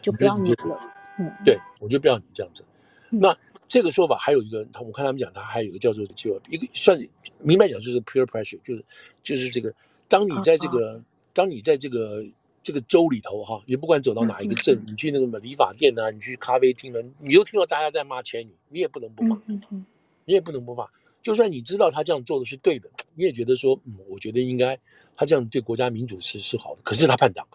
[0.00, 0.80] 就不要你了。
[1.18, 2.64] 嗯，对，我就不要你这样子。
[3.10, 3.36] 那
[3.68, 6.98] 这个说法还有一个，他我看他们讲，他还有一个叫做就一个算
[7.40, 8.84] 明白讲就是 peer pressure，就是
[9.22, 9.74] 就是这个
[10.08, 11.02] 当你在这个
[11.34, 12.24] 当你在这个。
[12.62, 19.86] 这个州里头哈，你不管走到哪一个镇，你去那个什么理发店呐、啊，你去咖啡厅啊，你都听到大家在骂钱你，你也不能不骂，嗯嗯、
[20.24, 20.86] 你也不能不骂。
[21.22, 24.78] 就算你知道他这样做的是对的，你也觉得说，嗯，我觉得应该
[25.16, 26.80] 他这样对国家民主是是好的。
[26.82, 27.46] 可是他叛党，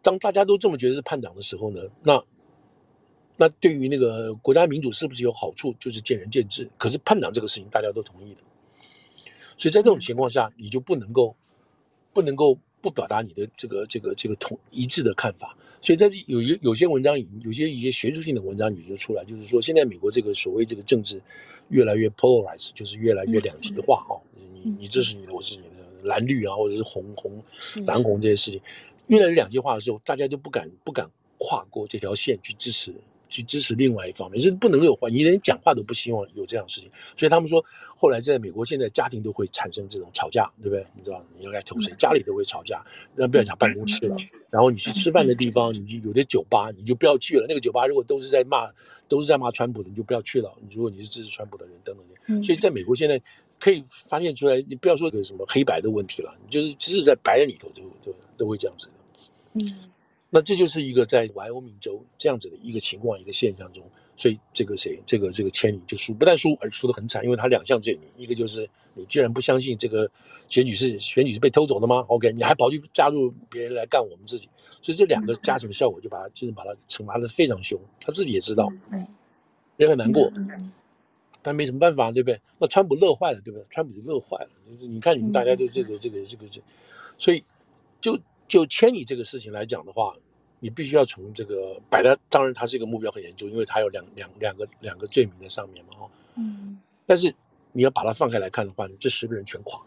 [0.00, 2.22] 当大家都这么觉得是叛党的时候呢，那
[3.36, 6.70] 那对于那个国家民主是不是有好处，就是见仁见智。
[6.78, 8.40] 可是叛党这个事情大家都同意的，
[9.58, 11.36] 所以在这种情况下，你就不能够
[12.14, 12.58] 不能够。
[12.82, 21.22] 不表达你的这个这个这个统一致的看法，所以在有有有些文章，有些一些学术性的文章，你就出来，就是说现在美国这个所谓这个政治
[21.68, 24.18] 越来越 polarized，就是越来越两极化啊。
[24.34, 27.42] 你你支持你的，我是你的，蓝绿啊，或者是红红
[27.86, 28.60] 蓝红这些事情，
[29.06, 32.92] 越来越两极化的时候，大家就不敢不敢跨过这条线去支持。
[33.32, 36.90] 去支持另外一方面，是不能有话，你连讲话都不希望有这样的事情。
[37.16, 37.64] 所以他们说，
[37.96, 40.86] 后来在美国，现在家庭都会产生这种吵架，对不对？
[40.94, 42.84] 你知道，你要该投谁，家里都会吵架。
[43.14, 44.16] 那不要讲办公室了，
[44.50, 47.46] 然后你去吃饭的地方，你就有的酒吧，你就不要去了。
[47.48, 48.68] 那个酒吧如果都是在骂，
[49.08, 50.52] 都是在骂川普的，你就不要去了。
[50.70, 52.44] 如果你是支持川普的人，等等的。
[52.44, 53.20] 所以在美国现在
[53.58, 58.92] 可以发现出来，你不要说有什么黑白的问题了，你就是其实，在白人里头就都都会这样子的。
[59.54, 59.90] 嗯。
[60.34, 63.84] 那这就是一个在怀俄明州这样子的一个情况，一个现象中，
[64.16, 70.10] 所以这个谁，这个这个千里就输，不但输，而输得很惨，因为他两项罪名，一个就是你居然不相信这个
[70.48, 74.48] 选举是选举是被偷走的吗？OK，你还跑去加入别人来干我们自己，
[74.80, 78.72] 所以这两个加成效果就把他就是把他惩罚的非常凶，他自己也知道，
[79.76, 80.32] 也很难过，
[81.42, 82.40] 但没什么办法，对不对？
[82.58, 83.66] 那川普乐坏了，对不对？
[83.68, 86.62] 川普就乐坏了，就是你看你们大家都这个这个这个这，
[87.18, 87.44] 所以
[88.00, 88.18] 就。
[88.48, 90.14] 就牵你这个事情来讲的话，
[90.60, 97.34] 你必须要从这个摆在，当然它是一个目标很严重，因为它有两两两个两个罪名在上面嘛，哈，嗯，但是
[97.72, 99.80] 你要把它放开来看的话，这十个人全垮，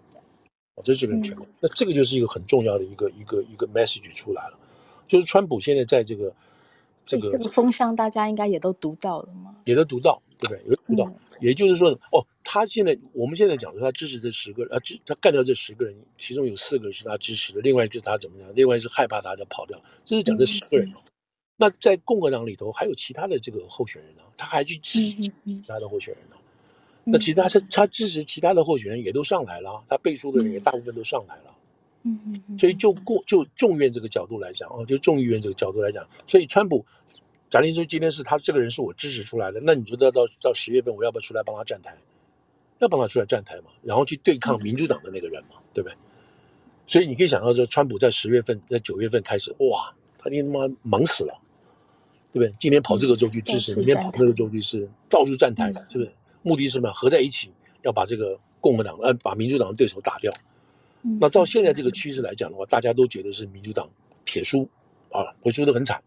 [0.76, 4.58] 哦，这十个人全垮，嗯、那这个就是一个很重要的一个一个一个 message 出来了，
[5.08, 6.34] 就是川普现在在这个
[7.06, 9.56] 这个这个风向，大家应该也都读到了吗？
[9.66, 10.64] 也都读到，对不对？
[10.64, 11.06] 也都读到。
[11.06, 18.50] 嗯也就是说，哦，他现在我们现在讲说他支持这十个人，啊，支他干掉这十个人，其中有四个人是他支持的，另外一个是他怎么样？
[18.56, 20.90] 另外是害怕他的跑掉，这是讲这十个人。
[21.58, 26.38] 那在共和党里头还有其他的这个候选人呢，他还去支持其他的候选人呢。
[27.04, 31.55] 那其他他他支持其他的候选人也都上来了，他背书的人也大部分都上来了。
[32.06, 32.44] 嗯嗯。
[32.48, 36.86] 嗯所以就过就众院这个角度来讲，哦，就众议院这个角度来讲，所以川普。
[37.48, 41.96] 假定说今天是他这个人是我支持出来的，那你觉得到到十月份我要不要出来帮他站台？
[42.80, 45.96] 要帮他出来站台嘛，然后去对抗民主党的那个人嘛，对不对？
[46.88, 51.40] 所以你可以想到说，川普在十月份、在九月份开始，哇，他他妈忙死了，
[52.34, 52.54] 对不对？
[52.60, 56.12] 今天跑这个州去支持，明天跑那个州去是到处站台，是不是？
[56.42, 56.92] 目的是什么？
[56.92, 57.52] 合在一起
[57.84, 60.34] 要把这个共和党呃把民主党的对手打掉。
[61.20, 63.88] 那照现在这个趋势来讲的话，大家都觉得是民主党
[64.26, 64.68] 铁输
[65.12, 66.02] 啊，会输得很惨。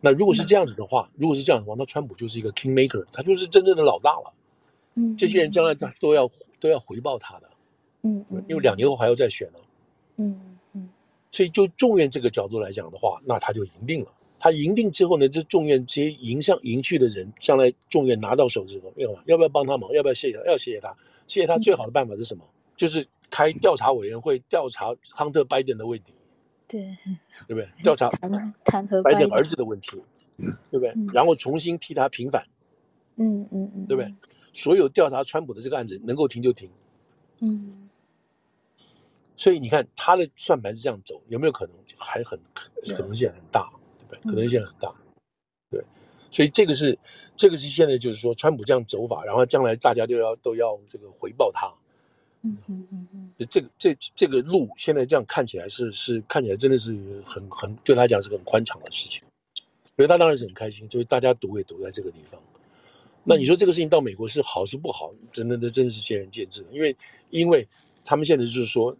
[0.00, 4.32] 那如果是这样子的话，如果是这样的话，那川普就是一个 king maker，他就是真正的老大了。
[4.94, 7.50] 嗯，这些人将来他都要都要回报他的。
[8.02, 9.58] 嗯，因为两年后还要再选呢。
[10.16, 10.88] 嗯嗯，
[11.30, 14.10] 所以就众院这个角度来讲的话，那他就赢定了。
[14.40, 19.92] 他赢定之后呢，这众院这些赢上赢去的人，将来众院拿到手之后，要要不要帮他忙？
[19.92, 20.44] 要不要谢谢他？
[20.50, 20.96] 要谢谢他。
[21.28, 22.44] 谢谢他最好的办法是什么？
[22.76, 26.12] 就是开调查委员会调查亨特·拜登的问题，
[26.68, 26.94] 对，
[27.48, 27.66] 对不对？
[27.82, 28.10] 调查
[28.62, 29.90] 弹劾拜登儿子的问题，
[30.70, 30.90] 对不对？
[30.90, 32.46] 嗯、然后重新替他平反，
[33.16, 34.14] 嗯嗯嗯，对不对？
[34.52, 36.70] 所有调查川普的这个案子能够停就停，
[37.40, 37.88] 嗯。
[39.34, 41.74] 所以你看他的算盘是这样走，有没有可能？
[41.96, 42.38] 还很
[42.94, 44.30] 可能性很大，对不对？
[44.30, 44.94] 可能性很大，
[45.70, 45.82] 对。
[46.30, 46.96] 所以这个是
[47.34, 51.66] 这个是现在就是说，川普这样走法，然后将来大家都要都要这个回报他。
[52.42, 53.21] 嗯嗯嗯嗯。
[53.46, 56.92] 这个这这个路现在这样看起来是是看起来真的是
[57.24, 59.22] 很很对他讲是很宽敞的事情，
[59.96, 62.40] 所以他当然是很开心，就是大家赌也赌在这个地方。
[63.24, 65.12] 那你说这个事情到美国是好是不好？
[65.32, 66.96] 真的那真的是见仁见智的，因为
[67.30, 67.66] 因为
[68.04, 68.96] 他们现在就是说。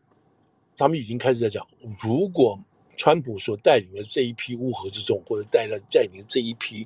[0.75, 1.65] 他们已经开始在讲，
[2.01, 2.59] 如果
[2.97, 6.85] 川普所带领的这一批乌合之众，或者带了带领的这一批，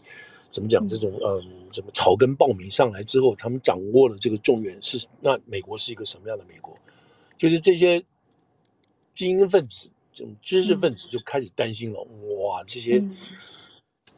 [0.51, 1.40] 怎么讲这种嗯，
[1.73, 6.77] 什么草根暴民上来之后，他们掌握了这个众院，是那美国是一个什么样的美国？
[7.37, 8.03] 就是这些
[9.14, 12.01] 精英分子、这种知识分子就开始担心了。
[12.40, 12.99] 哇，这些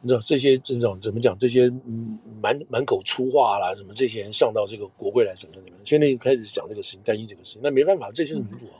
[0.01, 1.37] 你知道这些这种怎么讲？
[1.37, 5.77] 这些嗯满满口粗话啦，什么这些人上到这个国会来怎么怎么样？
[5.83, 7.61] 现在开始讲这个事情，担心这个事情。
[7.61, 8.79] 那没办法，这就是民主啊。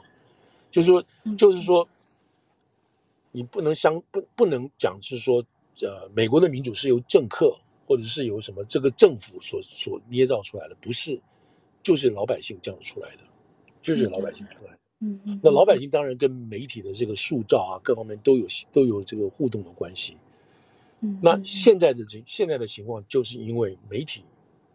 [0.72, 1.04] 就是说，
[1.38, 1.86] 就是说，
[3.32, 5.44] 你不能相不不能讲是说，
[5.82, 7.54] 呃，美国的民主是由政客
[7.86, 11.20] 或者是由什么这个政府所所捏造出来的，不是，
[11.82, 13.24] 就是老百姓这样出来的，
[13.82, 14.80] 就是老百姓出来的。
[15.00, 15.40] 嗯嗯。
[15.44, 20.18] 那老百姓当然跟媒体的这个塑造啊，各方面都有都有这个互动的关系。
[21.02, 21.20] 嗯。
[21.22, 24.24] 那现在的这现在的情况，就是因为媒体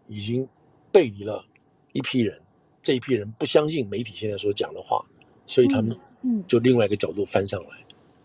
[0.08, 0.48] 已经
[0.92, 1.44] 背离了
[1.92, 2.40] 一批人，
[2.82, 5.04] 这一批人不相信媒体现在所讲的话。
[5.46, 5.94] 所以他们
[6.48, 7.68] 就另外一个角度翻上来，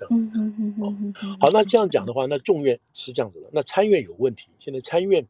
[0.09, 1.37] 嗯嗯嗯嗯嗯。
[1.37, 4.47] 好，那这样讲的话，那众院是这样子的，那参院有问题。
[4.57, 5.27] 现在参院，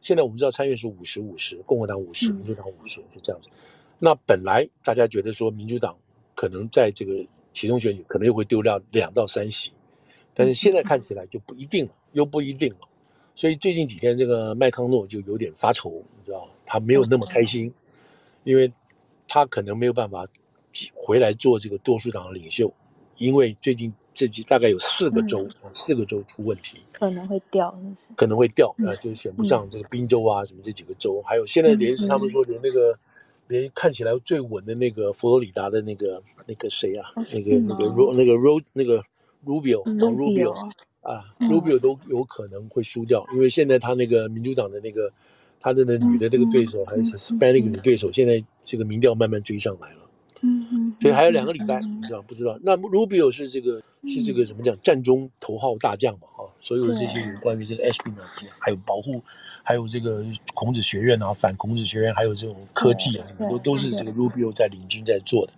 [0.00, 3.48] 现在我们知道参院是五十五十，共和党五十，民主党五十，是这样子。
[3.98, 5.96] 那本来大家觉得说，民主党
[6.34, 9.72] 可能在这个其中选举可能又会丢掉两到三席，
[10.34, 12.88] 但是现在看起来就不一定了，又不一定了。
[13.34, 17.72] 所以最近几天，这个麦康诺就有点发愁，你知道，他没有那么开心，
[18.44, 18.72] 因为
[19.26, 20.26] 他可能没有办法。
[20.94, 22.72] 回来做这个多数党的领袖，
[23.16, 27.76] 因为最近这几大概有四个州，嗯、四个州出问题，可能会掉，
[28.14, 32.98] 可能会掉，啊、嗯，就是选不上这个宾州啊，什么这几个州，还有现在连他们说连那个、嗯、
[33.48, 39.02] 连看起来最稳的那个佛罗里达的那个那个谁啊，那个那个 Ro 那个 Ro 那个
[39.44, 40.52] Rubio 找 Rubio
[41.00, 45.10] 啊 Rubio 都有可能会输掉，因为现在他那个民主党的那个
[45.58, 50.07] 他的那女的这个对手还是 Hispanic 女对手，现在这个民调慢慢追上来了。
[50.40, 52.56] 嗯嗯，所以还有两个礼拜，你知道不知道？
[52.62, 54.78] 那 Rubio 是这个是这个怎么讲？
[54.78, 59.20] 战中头号大将嘛，啊，所有的这些有关于这个 Espionage 还有保护，
[59.64, 60.24] 还有这个
[60.54, 65.52] 孔子学院啊，反孔子学院，还有这种科技啊，都都是这个 Rubio 在领军在做的。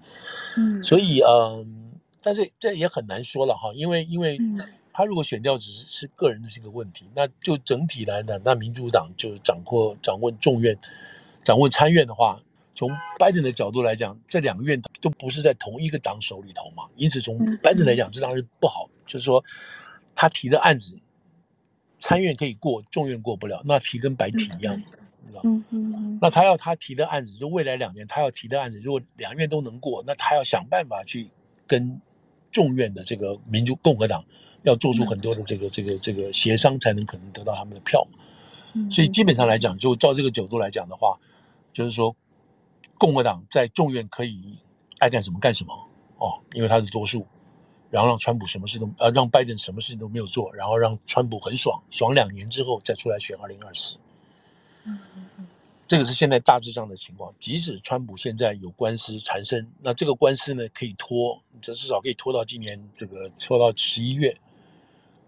[0.56, 4.38] 嗯，所以嗯，但是这也很难说了哈，因为因为
[4.92, 10.78] 他如果选掉只是是个人的这个问题，那就整体来讲，那民主党就掌握掌握众院，
[11.44, 12.40] 掌握参院的话。
[12.80, 12.88] 从
[13.18, 18.88] 拜登的角度来讲，这两个院都不是在同一个党手里头嘛，因此从拜登来讲，这当然是不好。
[19.06, 19.44] 就是说，
[20.14, 20.98] 他提的案子，
[21.98, 24.82] 参院可以过，众院过不了，那提跟白提一样？
[26.22, 31.28] 那他要他提的案子，就未来两年他要提的案子，如果两院都能过，那他要想办法去
[31.66, 32.00] 跟
[32.50, 34.24] 众院的这个民主共和党
[34.62, 38.02] 要做出很多的这个这个这个协商，才能可能得到他们的票。
[38.90, 41.20] 所以基本上来讲，就照这个角度来讲的话，
[41.74, 42.16] 就是说。
[43.00, 44.58] 共和党在众院可以
[44.98, 45.74] 爱干什么干什么
[46.18, 47.26] 哦，因为他是多数，
[47.88, 53.96] 然后让川普什么事都呃让拜登什么事情都没有做，然后让川普很爽爽两年之后再出来选二零二四。
[54.84, 55.46] 嗯嗯嗯，
[55.88, 57.34] 这个是现在大致上的情况。
[57.40, 64.36] 即使川普现在有官司缠身，那这个官司呢可以拖，这至少可以拖到今年这个拖到十一月。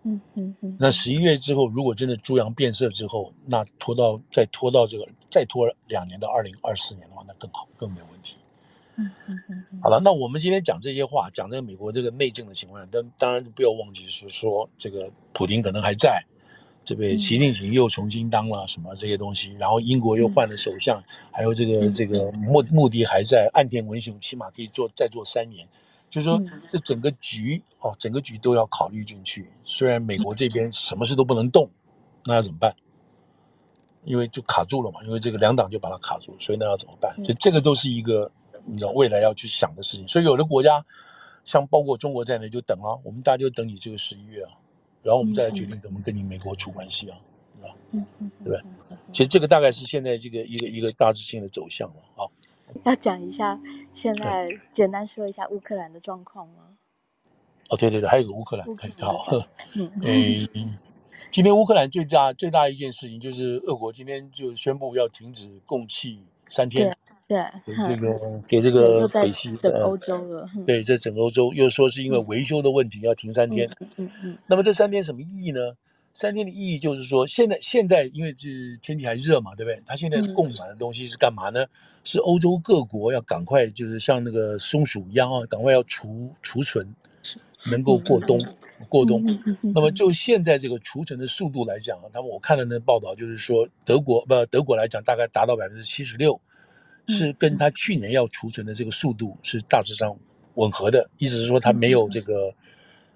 [0.04, 8.36] 嗯嗯嗯，那十一月之后，如果真的猪羊变色之后，那拖到再拖到这个再拖两年到二零二四年的话，那更好，更没有问题。
[8.96, 9.80] 嗯嗯嗯。
[9.80, 16.20] 好了，那我们今天讲这些话，讲这个美国这个内政的情况下，但当然不要忘记是说这个普京可能还在，
[16.84, 25.64] 这边习近平又重新当了什么这些东西，然后英国又换了首相，还有这个这个目目的还在，岸田文雄起码可以做再做三年。
[26.12, 29.48] 就是说，这整个局哦，整个局都要考虑进去。
[29.64, 31.70] 虽然美国这边什么事都不能动，
[32.26, 32.76] 那要怎么办？
[34.04, 37.14] 因为就卡住了嘛，因为这个两党就把它卡住，所以那要怎么办？
[37.24, 38.30] 所以这个都是一个
[38.66, 40.06] 你知道未来要去想的事情。
[40.06, 40.84] 所以有的国家，
[41.46, 44.52] 像包括中国在内，就等啊，我们大家就等你这个十一月啊，
[45.02, 47.16] 然后我们再来决定怎么跟你美国处关系啊，
[47.58, 47.76] 知道？
[47.92, 48.96] 嗯嗯，对不对？
[49.14, 52.28] 其实这个大概是现在这个一个一个大致性的走向了啊。
[52.84, 53.60] 要讲一下，
[53.92, 56.76] 现在简单说一下乌克兰的状况吗？
[57.68, 60.78] 哦，对对对，还有个乌克兰，克兰好，嗯嗯。
[61.30, 66.94] 今天乌克兰最大最大的一件事情就是，俄国今天就宣布要停止供气三天。
[67.28, 70.46] 对，给这个给这个北溪整欧洲了。
[70.66, 73.70] 对，在整欧洲又说是因为维修的问题要停三天。
[73.96, 74.38] 嗯嗯。
[74.46, 75.60] 那么这三天什么意义呢？
[76.14, 79.82] 三天的意义就是说，现在现在因为是天气还热嘛，对不对？
[79.86, 81.64] 它现在供暖的东西是干嘛呢？
[82.04, 86.94] 是欧洲各国要赶快就是像那个松鼠一样啊，赶快要储储存，
[87.70, 88.40] 能够过冬。
[88.88, 89.24] 过冬，
[89.60, 96.40] 那么就现在这个储存的速度来讲啊，他们我看了那报道就是说，德国不德国来讲大概达到百分之七十六，
[97.06, 100.18] 是跟他去年要储存的这个速度是大致上
[100.54, 102.52] 吻合的，意思是说他没有这个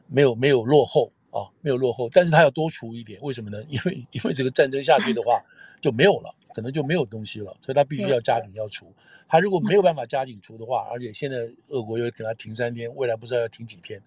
[0.07, 3.62] 没有没有落后啊，没有落后，但是他要多除一点，为什么呢？
[3.68, 5.38] 因为因为这个战争下去的话
[5.83, 8.90] 就没有了，可能就没有东西了，所以他必须要加紧要除。
[9.29, 14.01] 他如果没有办法加紧除的话，而且现在俄国又给他停三天，未来不知道要停几天。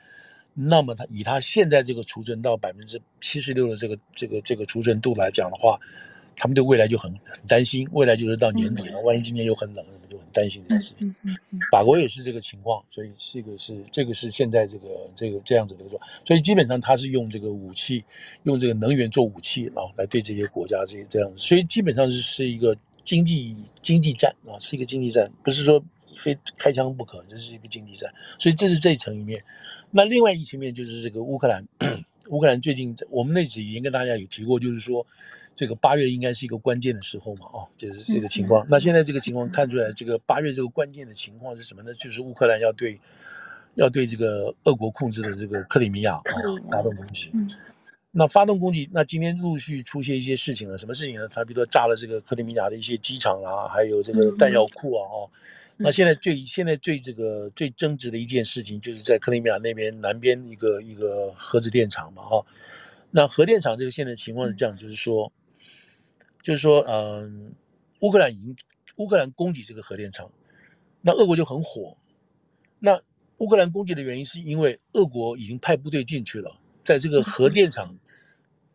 [0.55, 5.79] 那么他以他现在这个储存到百分之七十六的这个这个这个储存度来讲的话，
[6.35, 9.85] 他们对未来就很很担心，未来就是到年底了，万一今年又很冷，
[10.29, 11.13] 担心这件事情。
[11.71, 18.03] 法国也是这个情况，所以这个是这个是现在这个这个这样子的说，所以基本上他是用这个武器，
[18.43, 25.83] 用这个能源做武器啊，来对这些国家这些这样子，所以基本上是是一个经济经济战啊，是一个经济战，不是说
[26.15, 29.43] 非开枪不可，这是一个经济战，所以这是这一层一面。
[29.91, 31.67] 那另外一层面就是这个乌克兰，
[32.29, 35.05] 乌克兰最近我们那几年跟大家有提过，就是说
[35.59, 38.65] 这个八月应该是一个关键的时候嘛，哦，就是这个情况。
[38.69, 41.93] 那现在这个情况看出来，这个八月这个关键的情况是什么呢？
[41.95, 42.97] 就是乌克兰要对
[43.75, 46.21] 要对这个俄国控制的这个克里米亚啊
[46.71, 47.29] 发动攻击。
[48.09, 51.27] 那发动攻击，那今天陆续出现一些事情了，什么事情呢？
[51.27, 55.29] 他比如说炸了这个克里米亚的一些机场啊，还有这个弹药库啊，哦。
[55.75, 62.45] 那现在最现在最这个最争执的一件事情，就是在克里米亚那边南边一个一个核子电厂嘛，哈。
[63.11, 65.31] 那核电厂这个现在情况是这样，就是说，
[66.41, 67.53] 就是说，嗯，
[67.99, 68.55] 乌克兰已经
[68.97, 70.31] 乌克兰攻击这个核电厂，
[71.01, 71.97] 那俄国就很火。
[72.79, 73.01] 那
[73.37, 77.97] 乌克兰攻击的原因是因为俄国已经派部队进去了，在这个核电厂，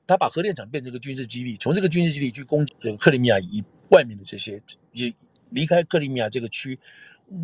[0.06, 5.12] 他把核电厂变成一个军事基地，从这个军事基地去攻击这个克里米亚以外面的这些也。
[5.50, 6.76] 离开克里米亚这个区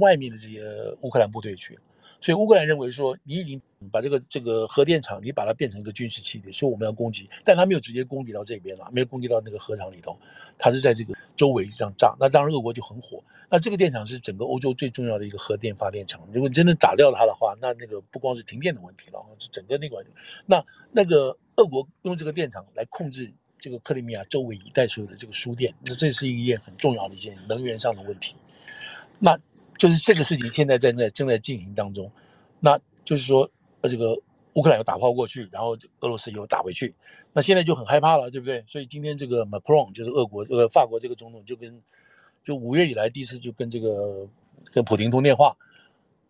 [0.00, 0.64] 外面的这些
[1.02, 1.78] 乌克兰部队去，
[2.20, 3.60] 所以乌克兰认为说，你已经
[3.92, 10.18] 把这个这个核电厂，你把它变成一个军事基地，所以我们要攻击，但他没有直接攻击到这边了，没有攻击到那个核厂里头，
[10.58, 13.22] 他是在这个周围这样炸，那当然俄国就很火。
[13.48, 20.04] 那这个电厂是整个欧洲最重要的一个核电发电厂，如果你真的打掉它的话，那那个不光是停电的问题了，是整个那个，
[20.46, 23.32] 那那个俄国用这个电厂来控制。
[23.62, 28.34] 这个克里米亚周围一带所有的这个输电，那这是一件很重要的一件能源上的问题。
[29.18, 29.38] 那
[29.80, 32.12] 就是这个事情现在正在正在进行当中。
[32.60, 34.14] 那就是说，呃，这个
[34.52, 36.94] 乌克兰又打炮过去，然后俄罗斯又打回去，
[37.32, 38.62] 那现在就很害怕了，对不对？
[38.66, 41.80] 所以今天这个 Macron 就是俄国呃法国这个总统就跟
[42.44, 44.28] 就五月以来第一次就跟这个
[44.70, 45.56] 跟普京通电话，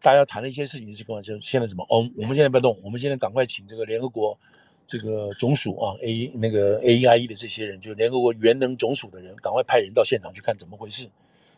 [0.01, 1.85] 大家谈了一些事情，是跟我说现在怎么？
[1.91, 4.39] 哦，我们现在不要动，我们现在赶快请这个联合国。
[4.87, 11.09] 这个总署啊，A 那个 AEIE 的这些人，就联合国原能总署的人，赶快派人到现场去看怎么回事。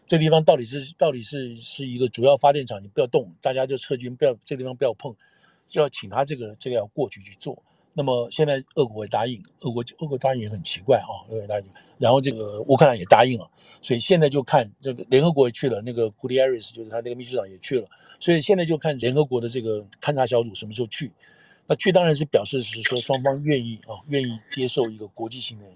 [0.07, 5.15] 这地方到底是到底是是一个主要发电厂，你不要动，大家就撤军，不要这地方不要碰，
[5.67, 7.63] 就要请他这个这个要过去去做。
[7.95, 11.67] 那么现在俄国也答应，俄国俄国答应也很奇怪啊，俄国答应，
[11.99, 13.51] 然后这个乌克兰也答应了，
[13.83, 17.87] 所以现在就看这个联合国也去了，那个古迪艾瑞斯就是他那个秘书长也去了，
[18.19, 21.13] 所以现在就看联合国的这个勘察小组什么时候去。
[21.67, 25.69] 那去当然是表示是说双方愿意啊，愿意接受一个国际性的、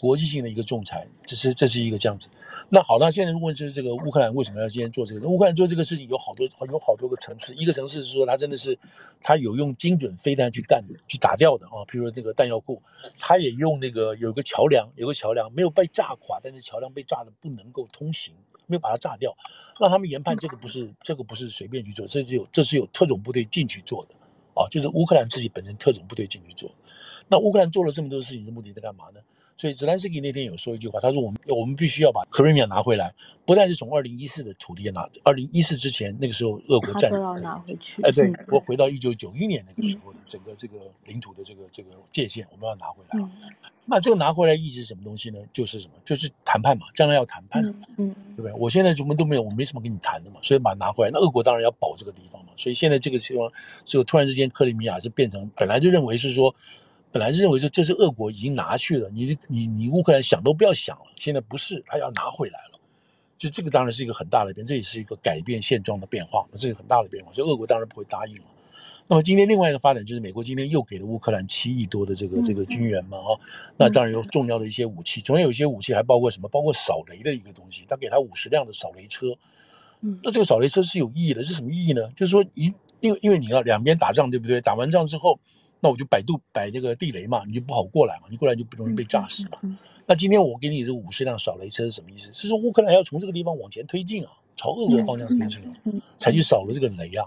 [0.00, 2.26] 国际性的一个仲裁，这是这是一个这样子。
[2.70, 5.28] 那好，那现在问就是这个乌克兰为什么要今天做这个？
[5.28, 8.78] 乌克兰做这个事情有好多有好多个层次，一个层次是说他真的是
[9.22, 12.80] 他有用精准飞弹去干去打掉的啊，譬如说这个弹药库，
[13.18, 18.32] 他也用那个有个桥梁，有个桥梁没有被炸垮，但是桥梁被炸的不能够通行，
[18.66, 19.36] 没有把它炸掉，
[19.78, 24.14] 让他们研判这个不是这个不是随便去做，这是有这是有特种部队进去做的。
[24.54, 26.70] 啊，就是乌克兰自己本身特种部队进去做，
[27.28, 29.20] 那乌克兰做了这么多事情的目的在干嘛呢？
[29.60, 33.12] 所以泽连斯基那天有说一句话，他说我们我们必须要把克里米亚拿回来，
[33.44, 43.22] 不但是从二零一四的土地拿，二零一四之前那个时候俄国占领拿回去，哎，对，我回到一九九一年那个时候的整个这个领土的这个这个界限，我们要拿回来。
[43.22, 43.30] 嗯、
[43.84, 45.38] 那这个拿回来意义是什么东西呢？
[45.52, 45.92] 就是什么？
[46.06, 48.52] 就是谈判嘛，将来要谈判，嗯，嗯对不对？
[48.54, 51.10] 我现在什么都没有，我没什么跟你谈的嘛，所以把它拿回来。
[51.12, 53.52] 那俄国当然要保这个地方嘛，所以现在这个地方，
[53.84, 56.54] 就突然之间克里米亚是变成本来就认为是说。
[57.12, 61.04] 本来是认为说这是俄国已经拿去了，你你你乌克兰想都不要想了。
[61.16, 62.78] 现在不是，他要拿回来了，
[63.36, 67.32] 就这个当然是一个很大的变，这也是一个改变现状的变化，这是很大的变化。
[67.32, 68.44] 所以俄国当然不会答应了。
[69.08, 73.40] 那么今天另外一个发展就是美国今天又给了乌克兰七亿多的这个这个军援嘛，哦，
[73.76, 76.48] 那当然有重要的一些武器，总有一些武器还包括什么？
[76.48, 79.36] 包括扫雷的一个东西，他给他五十辆的扫雷车。
[80.02, 82.08] 嗯，那这个扫雷车是有意义的，是什么意义呢？
[82.14, 84.60] 就是说，因因为因为你要两边打仗，对不对？
[84.60, 85.40] 打完仗之后，
[85.80, 89.58] 那我就摆渡摆这个地雷嘛，你就不好过来嘛，你过来就不容易被炸死嘛。
[90.06, 92.32] 那今天我给你这五十辆扫雷车是什么意思？
[92.32, 95.72] 是说乌克兰要从这个地方往前推进啊，朝俄国方向推进啊，
[96.18, 97.24] 才去扫了这个雷啊。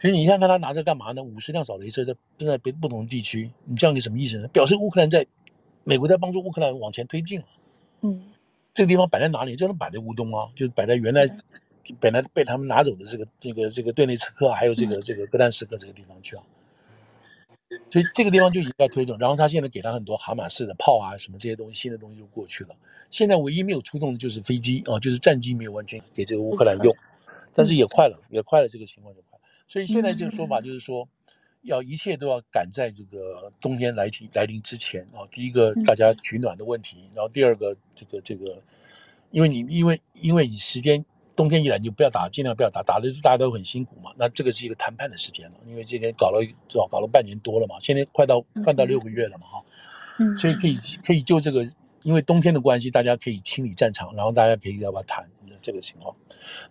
[0.00, 1.22] 所以你看看他拿着干嘛呢？
[1.22, 4.48] 五十辆扫雷车在正在别不同的地区，你这样你什么意思呢？
[4.48, 5.26] 表示乌克兰在
[5.84, 7.46] 美国在帮助乌克兰往前推进啊。
[8.02, 8.22] 嗯，
[8.74, 9.56] 这个地方摆在哪里？
[9.56, 11.28] 就能摆在乌东啊，就是摆在原来。
[11.98, 16.42] 本来被他们拿走的这个这个这个顿内茨克还有这个这个格丹斯克这个地方去啊，
[17.90, 19.18] 所以这个地方就已经在推动。
[19.18, 22.76] 然后他现在给他很多哈马式的炮啊什么这些东西，新的东西就过去了。
[23.10, 26.94] 现在唯一没有出动的就是飞机啊，就是战机没有完全给这个乌克兰用，
[27.54, 29.38] 但是也快了，也快了，这个情况就快。
[29.66, 31.08] 所以现在这个说法就是说，
[31.62, 35.26] 要一切都要赶在这个冬天来临来临之前啊。
[35.30, 38.62] 第一个大家取暖的问题，然后第二个这个这个，
[39.30, 41.04] 因为你因为因为你时间。
[41.38, 44.10] 冬天一来你就不要打，尽量不要打，打的大家都很辛苦嘛。
[44.18, 49.64] 那这个是一个谈判的时间了，因为今天搞了至少搞了半年多了嘛，现在快到快到六个月了嘛哈。
[50.18, 50.76] 嗯，所以可以
[51.06, 51.64] 可以就这个，
[52.02, 55.30] 因为冬天的关系，大家可以清理战场，然后大家可以要不要谈
[55.62, 56.16] 这个情况。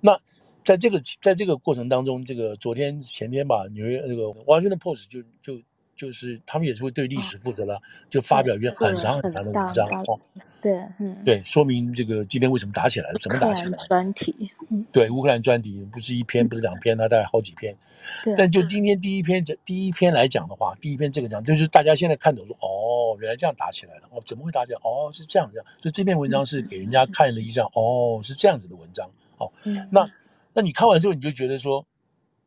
[0.01, 0.19] 那
[0.65, 5.63] 在这个在这个过程当中，这个昨天前天吧，纽约那个 Washington Post 就就。
[5.97, 10.19] 就是他们也是会对历史负责了，就发表一篇很长很长的文章哦。
[10.61, 13.77] 对，嗯，对，说明这个今天为什么打起来了，怎么打起来的？
[13.87, 14.51] 专题，
[14.91, 17.75] 对，乌克兰专题不是一篇，不是两篇，它大概好几篇。
[18.23, 18.33] 对。
[18.35, 24.79] 但就今天第一篇这第一篇来讲的话，第一篇这个讲就是大家现在看懂说，哦，原来这样打起来了，哦，怎么会打起来？
[24.83, 29.09] 哦，是这样这样，所以这篇文章是给人家看了一下，哦，是这样子的文章。
[29.37, 29.51] 哦，
[29.91, 30.09] 那
[30.53, 31.85] 那你看完之后，你就觉得说，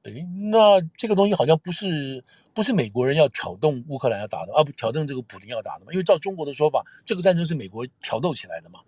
[0.03, 2.23] 哎，那这个东西好像不是。
[2.53, 5.93] 不是美国人要挑动乌克兰要打的，而不挑动这个普京要打的嘛？
[5.93, 8.81] 因为照中国的说法，这个战争是美国挑逗起来的嘛？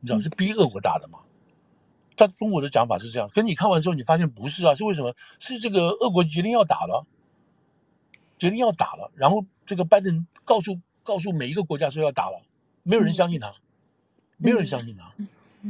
[0.00, 1.20] 你知道是逼俄国打的嘛？
[2.14, 3.28] 照中国的讲法是这样。
[3.30, 4.74] 可你看完之后，你发现不是啊？
[4.74, 5.14] 是为什么？
[5.40, 7.06] 是这个俄国决定要打了，
[8.38, 12.42] 决定要打了，然后这个拜登告诉告诉每一个国家说要打了，
[12.82, 13.54] 没有人相信他，
[14.36, 15.14] 没有人相信他，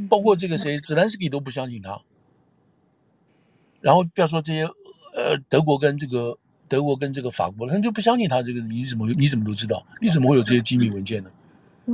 [0.09, 2.01] 包括这个谁泽连斯基都不相信他。
[3.79, 4.65] 然后不要说这些
[5.13, 6.37] 呃德国跟这个。
[6.67, 9.85] 德国跟这个法国，他就不相信他这个，你怎么你怎么都知道？
[10.01, 11.29] 你怎么会有这些机密文件呢？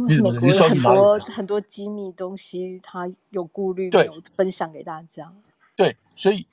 [0.07, 5.31] 你怎么你很多很多机密东西，他有顾虑，没有分享给大家。
[5.75, 6.47] 对，所以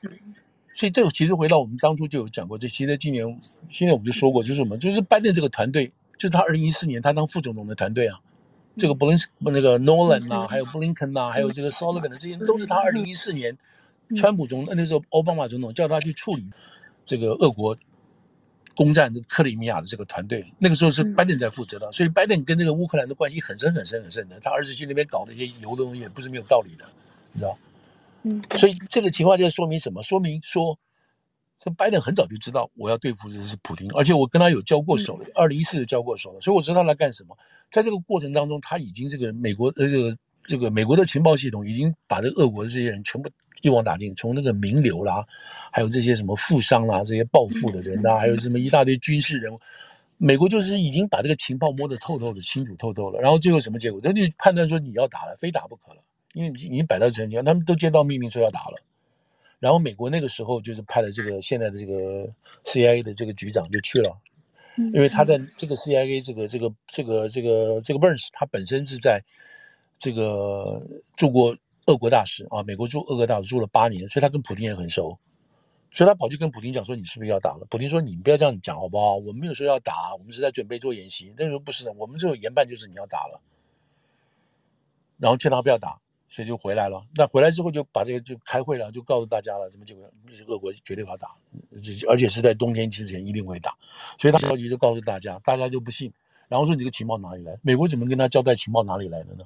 [0.75, 3.41] 所以这个其实回到我们当初就有讲过，这其实今年
[3.71, 4.77] 现在我们就说过，就是什么？
[4.77, 8.21] 就是拜登这个团队，就是他二零一四年他当副总统的团队啊，
[8.77, 13.57] 这个布林那个 Nolan 呐，还有布林肯呐，还有这个 Sullivan 的这些都是他二零一四年
[14.16, 16.45] 川普总统那时候奥巴马总统叫他去处理
[17.07, 17.75] 这个俄国。
[18.81, 24.41] 攻占这克里米亚的这个团队，那个时候是拜登在负责的，所以拜登跟这个乌克兰的关系很深很深很深的。
[24.41, 26.85] 他儿子去那边搞的一些油的东西，也不是没有道理的，
[27.33, 27.59] 你知道？
[28.22, 30.03] 嗯，所以这个情况就说明什么？
[30.03, 30.78] 说明说，
[31.59, 37.37] 这拜登很早就知道我要对付的是普京，而且我跟他有交过手了，二零一四就交过手了，所以我知道他来干什么。
[37.70, 43.28] 在这个过程当中，他已经这个美国呃这个这个美国的情报系统已经把这个俄国的这些人全部。
[43.62, 45.22] 一网打尽，从那个名流啦，
[45.70, 49.61] 还有这些什么富商啦，这些暴富的人呐，还有什么一大堆军事人物，
[50.16, 53.20] 美国就是已经把这个情报摸得透透的、清楚透透了。
[53.20, 54.01] 然后最后什么结果？
[54.01, 56.01] 他就判断说你要打了，非打不可了，
[56.32, 58.82] 因为你已经摆到成局，他们都接到命令说要打了。
[59.59, 62.26] 然后美国那个时候就是派了这个现在的这个
[62.64, 64.18] CIA 的这个局长就去了，
[64.95, 69.22] 因为他在这个 CIA 这个这个这个这个这个 Burns 他本身是在
[70.01, 70.83] 这个
[71.17, 71.57] 驻过。
[71.87, 75.19] 俄国大使啊，美国驻俄国大使住了八年，所以他跟普京也很熟，
[75.91, 79.17] 所以他跑去跟普京讲说：“你是不是要打了？”普京说：“你不要这样讲好不好？
[79.17, 83.41] 我们没有说要打，我们是在准备做演习。”那时候不是的，我们这种研判就是你要打了，
[85.19, 85.99] 然后劝他不要打，
[86.29, 87.05] 所以就回来了。
[87.17, 90.09] 那回来之后就把这个就开会了，就告诉大家了，什么结果？
[90.47, 91.35] 俄国绝对要打，
[92.09, 93.77] 而且是在冬天之前一定会打。
[94.17, 96.13] 所以他着急就告诉大家，大家就不信，
[96.47, 97.59] 然后说：“你这个情报哪里来？
[97.63, 99.45] 美国怎么跟他交代情报哪里来的呢？”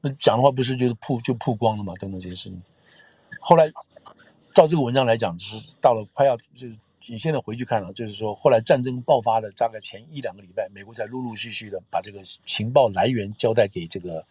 [0.00, 1.92] 那讲的话不是就是曝就曝光了嘛？
[2.00, 2.60] 等等这些事情。
[3.40, 3.68] 后来
[4.54, 6.76] 照这个文章来讲，就是到了快要就是
[7.06, 14.24] 你现在回去看了，就是说后来战争爆发的大概前一两个礼拜，美国才陆陆续续的把这个情报来源交代给这个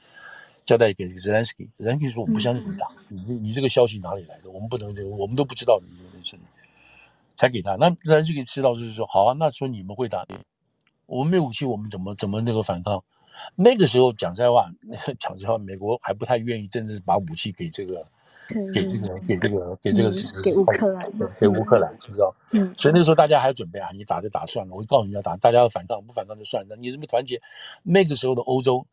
[0.66, 1.66] 交代给泽连斯基。
[1.78, 4.50] 泽连斯基说：“我不相信你打，你这你这个消息哪里来的？
[4.50, 6.40] 我们不能这个，我们都不知道你这个事情。”
[7.36, 7.76] 才给他。
[7.76, 10.26] 那泽连斯基知道就是说：“好啊，那说你们会打，
[11.06, 13.04] 我们没有武器，我们怎么怎么那个反抗？”
[13.56, 14.70] 那个时候讲实在话，
[15.20, 18.06] 讲实话，美国还不太愿意真的把武器给这个
[18.74, 20.12] 给这个给这个给这个
[20.42, 22.34] 给乌克兰，对，给乌克兰，知道？
[22.54, 26.76] 嗯，所以那个时候大家还要准备啊，你打就打算了，我就告诉你要打，大家要反抗，不反抗就算了。
[26.78, 27.42] 你这么团结，
[27.84, 28.86] 那个时候的欧洲，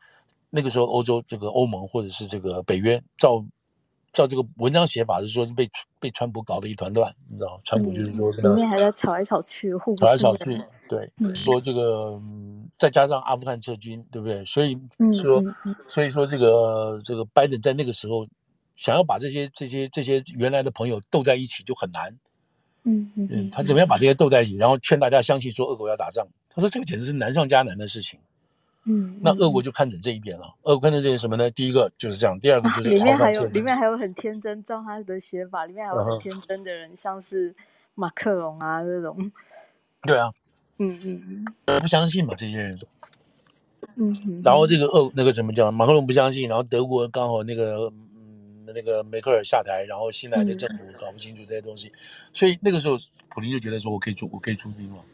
[0.50, 3.44] 那个时候欧洲这个欧盟或者是这个北约，照
[4.14, 5.68] 照这个文章写法是说被
[6.00, 7.60] 被川普搞得一团乱，你知道？
[7.64, 12.18] 川普就是说里面还在吵来吵去，互吵来吵去，对，说这个
[12.78, 14.42] 再加上阿富汗撤军，对不对？
[14.46, 14.78] 所以
[15.20, 15.42] 说
[15.86, 18.26] 所以说这个这个拜登在那个时候。
[18.76, 22.10] 想要把这些这些这些原来的朋友斗在一起就很难，
[22.82, 26.26] 嗯嗯嗯，他怎么样把这些斗在一起，然后劝大家相信说俄国要打仗？
[26.50, 28.18] 他说这个简直是难上加难的事情，
[28.84, 30.54] 嗯，那俄国就看准这一点了。
[30.62, 31.50] 俄国看准这点什么呢？
[31.50, 37.54] 第一个就是这样，第二个就是里面还有里面还有很天真，照他的写法，里面还有很天真的人，像是
[37.94, 39.32] 马克龙啊这种，
[40.02, 40.32] 对啊，
[40.78, 42.78] 嗯嗯嗯，不相信嘛这些人，
[43.96, 45.70] 嗯，然后这个俄那个什么叫？
[45.70, 48.00] 马克龙不相信，然后德国刚好那个嗯。
[48.74, 51.94] 那个梅克尔下台，然后新来的政府搞不清楚这些东西，嗯、
[52.32, 52.96] 所以那个时候
[53.28, 55.04] 普京就觉得说，我可以出，我可以出兵了，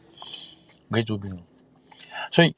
[0.89, 1.43] 我可以出兵了。
[2.31, 2.55] 所以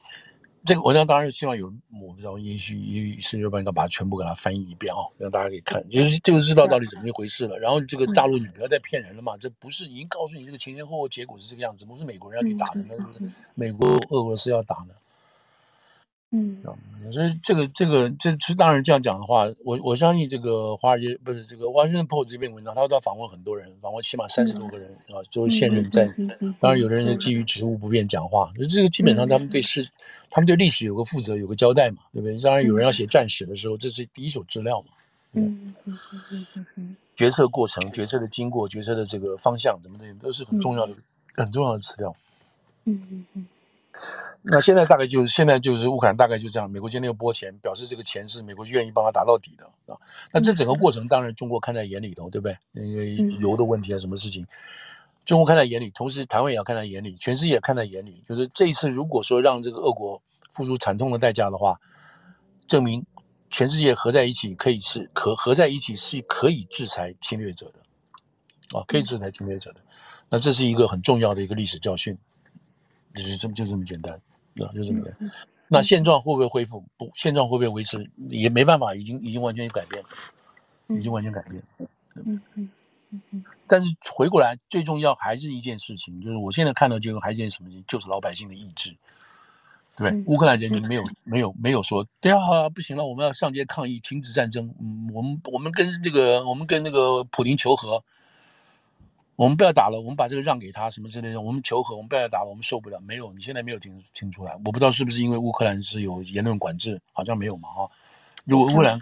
[0.65, 1.67] 这个文章当然是希望有，
[2.01, 7.57] 我不知道，也许也许是要不然要把它全部给它翻译一遍啊，让大家可以看，就是就知道到底怎么一回事了。
[7.59, 13.19] 然后这个大陆你不要再骗人了嘛，这不是已经告诉你这个前前后后结果是这个样子，不是美国人要去打的，那是不是
[13.55, 14.93] 美国俄罗斯要打呢？
[16.35, 16.57] 嗯，
[17.11, 26.11] 所以这个这个这是当然这样讲的话，我我相信这个华尔街不是这个《华盛顿 Post》这篇文章，他都要访问很多人，访问起码三十多个人啊，都是现任在。
[26.59, 29.87] 当然，有的人是基于职务不便讲话，就这个基本上他们对事，
[30.31, 32.35] 他们对历史有个负责，有个交代嘛，对不对？
[32.39, 34.87] 当然，有人要写战史的时候，这是第一手资料嘛。
[35.33, 35.95] 嗯嗯
[36.31, 40.95] 嗯嗯嗯，决策过程、决策的经过、决策的这个方向，怎么的都是很重要的、
[41.35, 42.15] 很重要的资料。
[42.85, 43.47] 嗯嗯嗯。
[44.45, 49.97] 那现在大概就是现在就是乌克兰大概就这样，美国今天又拨钱，表示这个钱是美国愿意帮他打到底的啊。
[50.33, 52.57] 那这整个过程当然中国看在眼里头，对不对？
[52.73, 54.45] 因为油的问题啊，什么事情，
[55.23, 58.21] 中国看在眼里，同时台湾也要看在眼里，全世界也看在眼里。
[58.27, 60.21] 就是这一次如果说让这个俄国
[60.51, 61.79] 付出惨痛的代价的话，
[62.67, 63.05] 证明
[63.49, 69.79] 全世界合在一起可以是可合在一起是可以制裁侵略者的啊，可以制裁侵略者的。
[70.29, 72.17] 那这是一个很重要的一个历史教训。
[73.15, 74.19] 就是这么就这么简单，
[74.61, 75.31] 啊，就这么简单。
[75.67, 76.83] 那现状会不会恢复？
[76.97, 78.11] 不，现状会不会维持？
[78.29, 81.63] 也没办法，已经已经完全改变了，已经完全改变。
[81.77, 81.87] 嗯
[82.55, 82.69] 嗯
[83.11, 83.43] 嗯嗯。
[83.65, 88.95] 但是回过来，最重要还是一件事情，就是我现在看到就还是一件什么事情，就是老百姓的意志，
[89.95, 90.11] 对？
[90.27, 94.75] 乌克兰人民没有没有没有说，对啊，不行了，我们要上街抗议，停止战争。
[94.79, 98.03] 嗯，我们我们跟这个我们跟那个普林求和。
[99.43, 101.41] 我们不要打了，我们把这个让给他，什么之类的。
[101.41, 102.97] 我们求和，我们不要打了，我们受不了。
[103.01, 104.53] 没有，你现在没有听听出来？
[104.63, 107.91] 我不知道是不是因为乌克兰是有言论管制，好像没有嘛哈。
[108.45, 109.01] 如果乌克兰，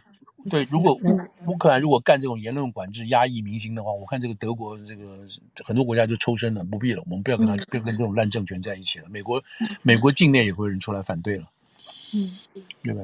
[0.50, 5.20] 对，如果乌乌克兰如果干这种言论管制、压抑民心的话，我看这个德国这个
[5.64, 9.08] 很多国家就抽身了，不必了，我们不要跟他，不要跟这种烂政权在一起了。
[9.10, 9.44] 美国，
[9.84, 11.52] 美国境内也会有人出来反对了，
[12.16, 12.32] 嗯，
[12.82, 13.04] 对吧？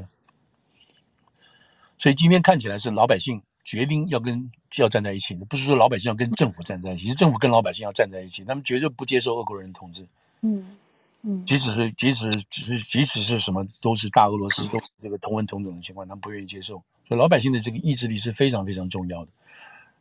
[1.99, 3.43] 所以今天看起来是老百姓。
[3.67, 8.43] 决定要跟要站在一起的，不是说老百姓要跟政府站在一起，是政府跟老百姓要站在一起。
[8.43, 10.05] 他们绝对不接受俄国人统治。
[10.41, 10.77] 嗯
[11.23, 16.75] 嗯，即使是即使只是即使是什么都是大俄罗斯，都是这个同文同种的情况，他们不愿意接受。
[17.07, 19.31] 所以老百姓的这个意志力是非常非常重要的。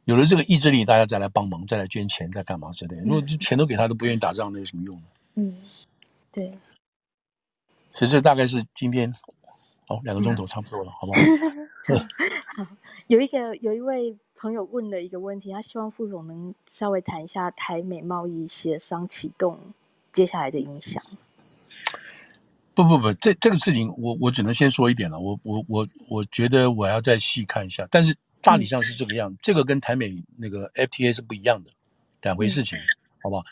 [0.04, 3.02] 有了这个意志力，大家再来帮忙，再来捐钱，再干嘛之类的。
[3.02, 5.02] 如果这钱都给他，都不愿意打仗，那有什么用呢？
[5.36, 5.56] 嗯，
[6.30, 6.52] 对。
[7.92, 9.12] 所以这大概是今天，
[9.88, 11.18] 哦，两个钟头差不多了，好不好？
[12.62, 12.66] 好，
[13.06, 19.58] 有一个有一位朋友问了一个问题，他希望副总能稍微谈一下台美贸易协商启动
[20.12, 21.02] 接下来的影响。
[22.74, 31.70] 不不不，这这个事情我我只能先说一点了，我我我我觉得我要再细看一下，但是大体上是这个样，嗯、这个跟台美那个 FTA 是不一样的
[32.20, 32.84] 两回事情，嗯、
[33.22, 33.42] 好不好？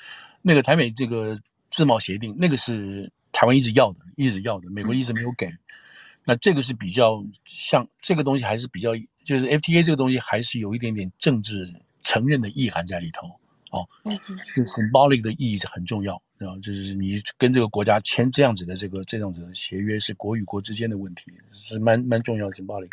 [0.43, 1.39] 那个台美这个
[1.70, 5.47] 自贸协定，那个是台湾一直要的，一直要的，美国一直没有给。
[5.47, 5.59] 嗯
[6.24, 8.92] 那这个是比较像这个东西，还是比较
[9.24, 11.70] 就是 FTA 这个东西，还是有一点点政治
[12.02, 13.26] 承认的意涵在里头
[13.70, 13.86] 哦。
[14.54, 22.88] 就 symbolic 的意义是很重要，然后就是你跟这个国家签这样子的这个这样子的协约，是国与国之间的问题，是蛮蛮重要的 symbolic。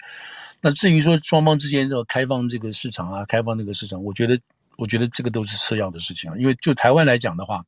[0.60, 4.38] 那至于说双方之间要开放这个市场啊，开放那个市场，我觉得
[4.78, 7.66] 我觉得这个都是次要的事情啊，因为就台湾来讲的话。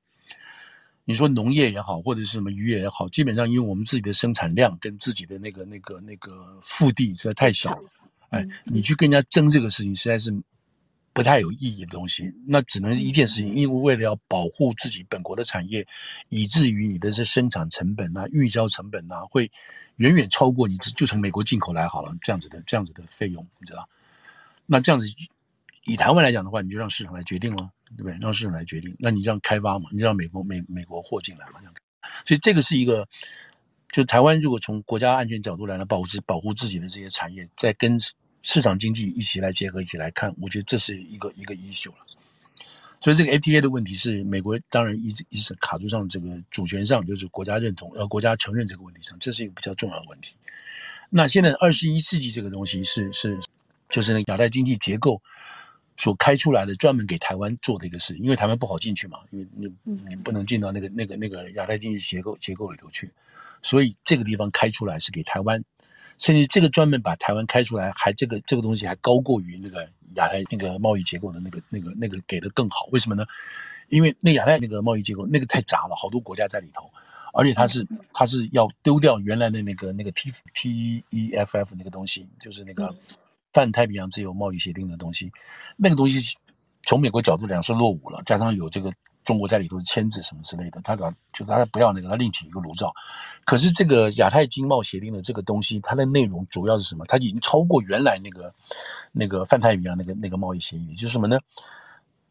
[1.05, 7.89] 你说农业也好，或者是什么渔业也好，基本上因为我们自己的生产量跟自己的那个、那个、那个腹地实在太小了，
[8.29, 10.33] 哎，你去跟人家争这个事情，实在是
[11.11, 12.33] 不太有意义的东西。
[12.47, 15.85] 那只能一件事情，因为为了要保护自己本国的产业，
[16.29, 19.51] 以至于你的这生产成本啊、运销成本啊，会
[19.97, 23.87] 远远超过你就从美国进口来好了这样子的这样子的费用，你知道？
[24.65, 25.05] 那这样子
[25.83, 28.17] 以台湾来讲的话，你就让市场来决定了，对不对？
[28.19, 31.73] 让市场来决定，那你这样开发嘛，你让美国美美国货进来嘛，这样。
[32.25, 33.07] 所以这个是一个，
[33.91, 37.97] 就台湾如果从国家安全角度来来保持保护自己的这些产业，再跟
[38.41, 41.97] 市场经济一起来结合一起来看，我觉得这是一个一个 issue 了。
[42.99, 50.35] 所以这个 FTA 的问题是美国当然一直一直卡住上这个主权上，就是国家认同呃国家承认这个问题上，这是一个比较重要的问题。
[51.09, 53.39] 那现在二十一世纪这个东西是是
[53.89, 55.21] 就是那亚太经济结构
[55.97, 63.11] 所开出来的，专门给台湾做的一个事，因为台湾不好进去嘛，因为你你不能进到那个那个那个亚太经济结构结构里头去，
[63.61, 65.63] 所以这个地方开出来是给台湾。
[66.19, 72.87] 甚至这个专门把台湾开出来，还这个这个东西还高过于那个亚太那个贸易结构的那个那个那个给的更好。
[72.91, 73.25] 为什么呢？
[73.89, 76.87] 因为那亚太那个贸易结构那个太杂了，好多国家在里头，
[77.33, 82.95] 而且它是它是要丢掉原来的那个那个 T T E F F 那个东西，就是那个
[83.53, 85.31] 泛太平洋自由贸易协定的东西，
[85.77, 86.19] 那个东西
[86.85, 88.91] 从美国角度讲是落伍了，加上有这个。
[89.23, 92.93] 中国在里头签字什么之类的，他讲就他不要那个，他另起一个炉灶。
[93.45, 97.05] 可是这个亚太经贸协定的这个东西，它的内容主要是什么？
[97.05, 98.53] 它已经超过原来那个
[99.13, 101.39] 那个泛太平洋那个那个贸易协议，就是什么呢？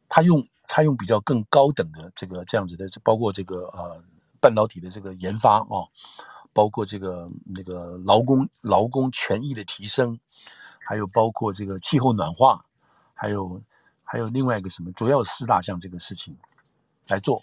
[0.07, 3.99] 它用它用比较更高等的这个这样子的，包括这个呃
[4.39, 5.89] 半导体的这个研发啊、
[6.53, 10.21] 包括这个那个劳工劳工权益的提升，
[10.89, 12.65] 还有包括这个气候暖化，
[13.15, 13.61] 还有
[14.03, 16.37] 还有另外一个什么，主要四大项这个事情。
[17.09, 17.41] 来做，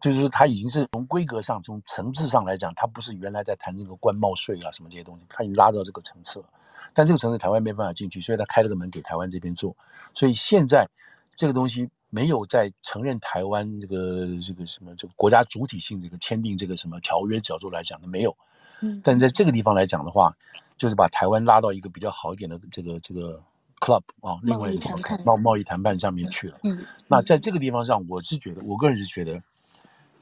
[0.00, 6.46] 就是它已经是从规格上、从层次上来讲，它不是原来在谈那个关贸税啊什么这些东西，它已经拉到这个层次了。
[6.92, 9.74] 但这个层次台湾没办法进去，所以他开了个门给台湾这边做。
[10.12, 10.88] 所以现在
[11.34, 18.36] 这个东西没有在承认台湾这个这个什么这个国家主体性这个签订这个什么条约角度来讲的没有。
[18.80, 19.00] 嗯。
[19.04, 20.36] 但在这个地方来讲的话，
[20.76, 23.42] 就是把台湾拉到一个比较好一点的这个这个。
[23.78, 24.88] club 啊，另外一个
[25.22, 26.58] 贸贸易谈判上面去了。
[26.64, 29.32] 嗯，那在这个地方上，我是觉得，我个人是觉得，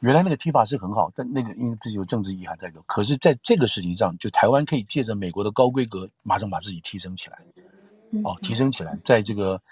[0.00, 2.82] 原来那个提法是很好，但那个因为自己有政治意涵在里头。
[2.84, 7.38] 可是，在这个事情上，就台湾可以借着美国的高规格，马上把自己提升起来。
[8.24, 9.62] 哦，提升起来，在这个，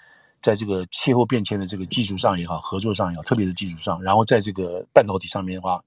[0.41, 5.83] 在这个气候变迁的这个技术上也好，合作上也好，特别是技术上，然后在这个半导体上面的话，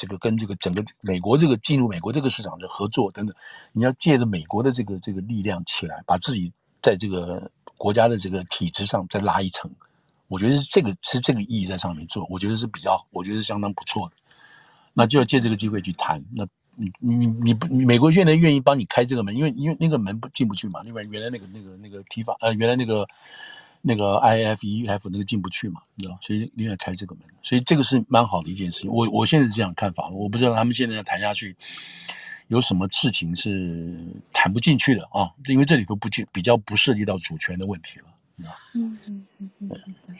[0.00, 3.36] 这个跟这个整个美国这个进入美国这个市场的合作等等，
[3.72, 6.50] 你要借着美国的这个这个力量起来，把自己。
[6.82, 9.70] 在这个国家的这个体制上再拉一层，
[10.28, 14.14] 我觉得是这个是这个意义在上面做，我觉得是比较，我觉得是相当不错的。
[14.94, 16.24] 那就要借这个机会去谈。
[16.34, 16.46] 那
[16.76, 23.06] 你你你不，美国现在愿意帮你开这个门，因为因为那个门不进不去嘛，另外原来那个那个那个提法呃，原来那个
[23.82, 28.90] 那个 IFEF 那个进不去嘛，你知道，所以宁愿开这个门，所以这个是蛮好的一件事情。
[28.90, 31.56] 我我现在是这样看法，我不知道他们现在要谈下去。
[32.48, 33.96] 有什么事情是
[34.32, 35.30] 谈不进去的啊？
[35.46, 38.06] 因为这里头不就比较不涉及到主权的问题了，
[38.74, 39.70] 嗯嗯嗯嗯
[40.08, 40.16] 嗯。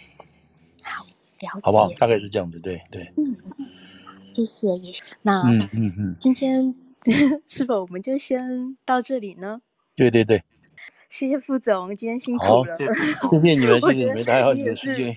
[0.81, 1.09] 好，了
[1.41, 1.91] 解，好不好？
[1.99, 3.13] 大概是这样子，对对。
[3.17, 3.37] 嗯，
[4.33, 4.93] 谢谢，也
[5.23, 6.73] 那嗯嗯嗯，今天
[7.49, 9.61] 是否我们就先到这里呢？
[9.97, 10.41] 对对对。
[11.11, 12.79] 谢谢副总，今天辛苦了。
[13.31, 15.15] 谢谢你们，谢谢你们，大家有时间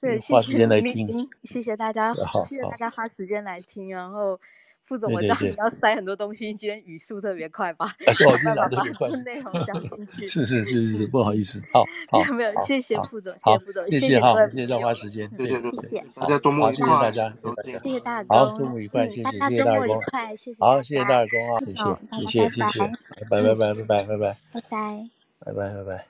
[0.00, 2.12] 对花时间来听，谢谢大家，
[2.48, 4.40] 谢谢大家花时间来听，然后。
[4.88, 7.88] 副总，我知道你要塞很多东西，今天语速特别快吧？
[8.06, 9.10] 啊，不好意思，特别快。
[9.22, 10.26] 内容 讲进去。
[10.26, 11.60] 是是是是，不好意思。
[11.74, 16.04] 好，好，没有，谢谢副总，谢谢副总，谢谢哈，谢谢大家花时间，谢谢，谢谢。
[16.14, 17.34] 大家周末愉快，谢谢大家，
[17.82, 18.34] 谢谢大家。
[18.34, 20.00] 好，周末愉快，谢谢，谢谢大耳公，
[20.58, 21.60] 好，谢谢大耳公啊，
[22.20, 22.78] 谢谢，谢谢，谢谢，
[23.28, 25.10] 拜拜拜拜拜拜拜拜，拜拜，
[25.40, 26.06] 拜拜拜拜。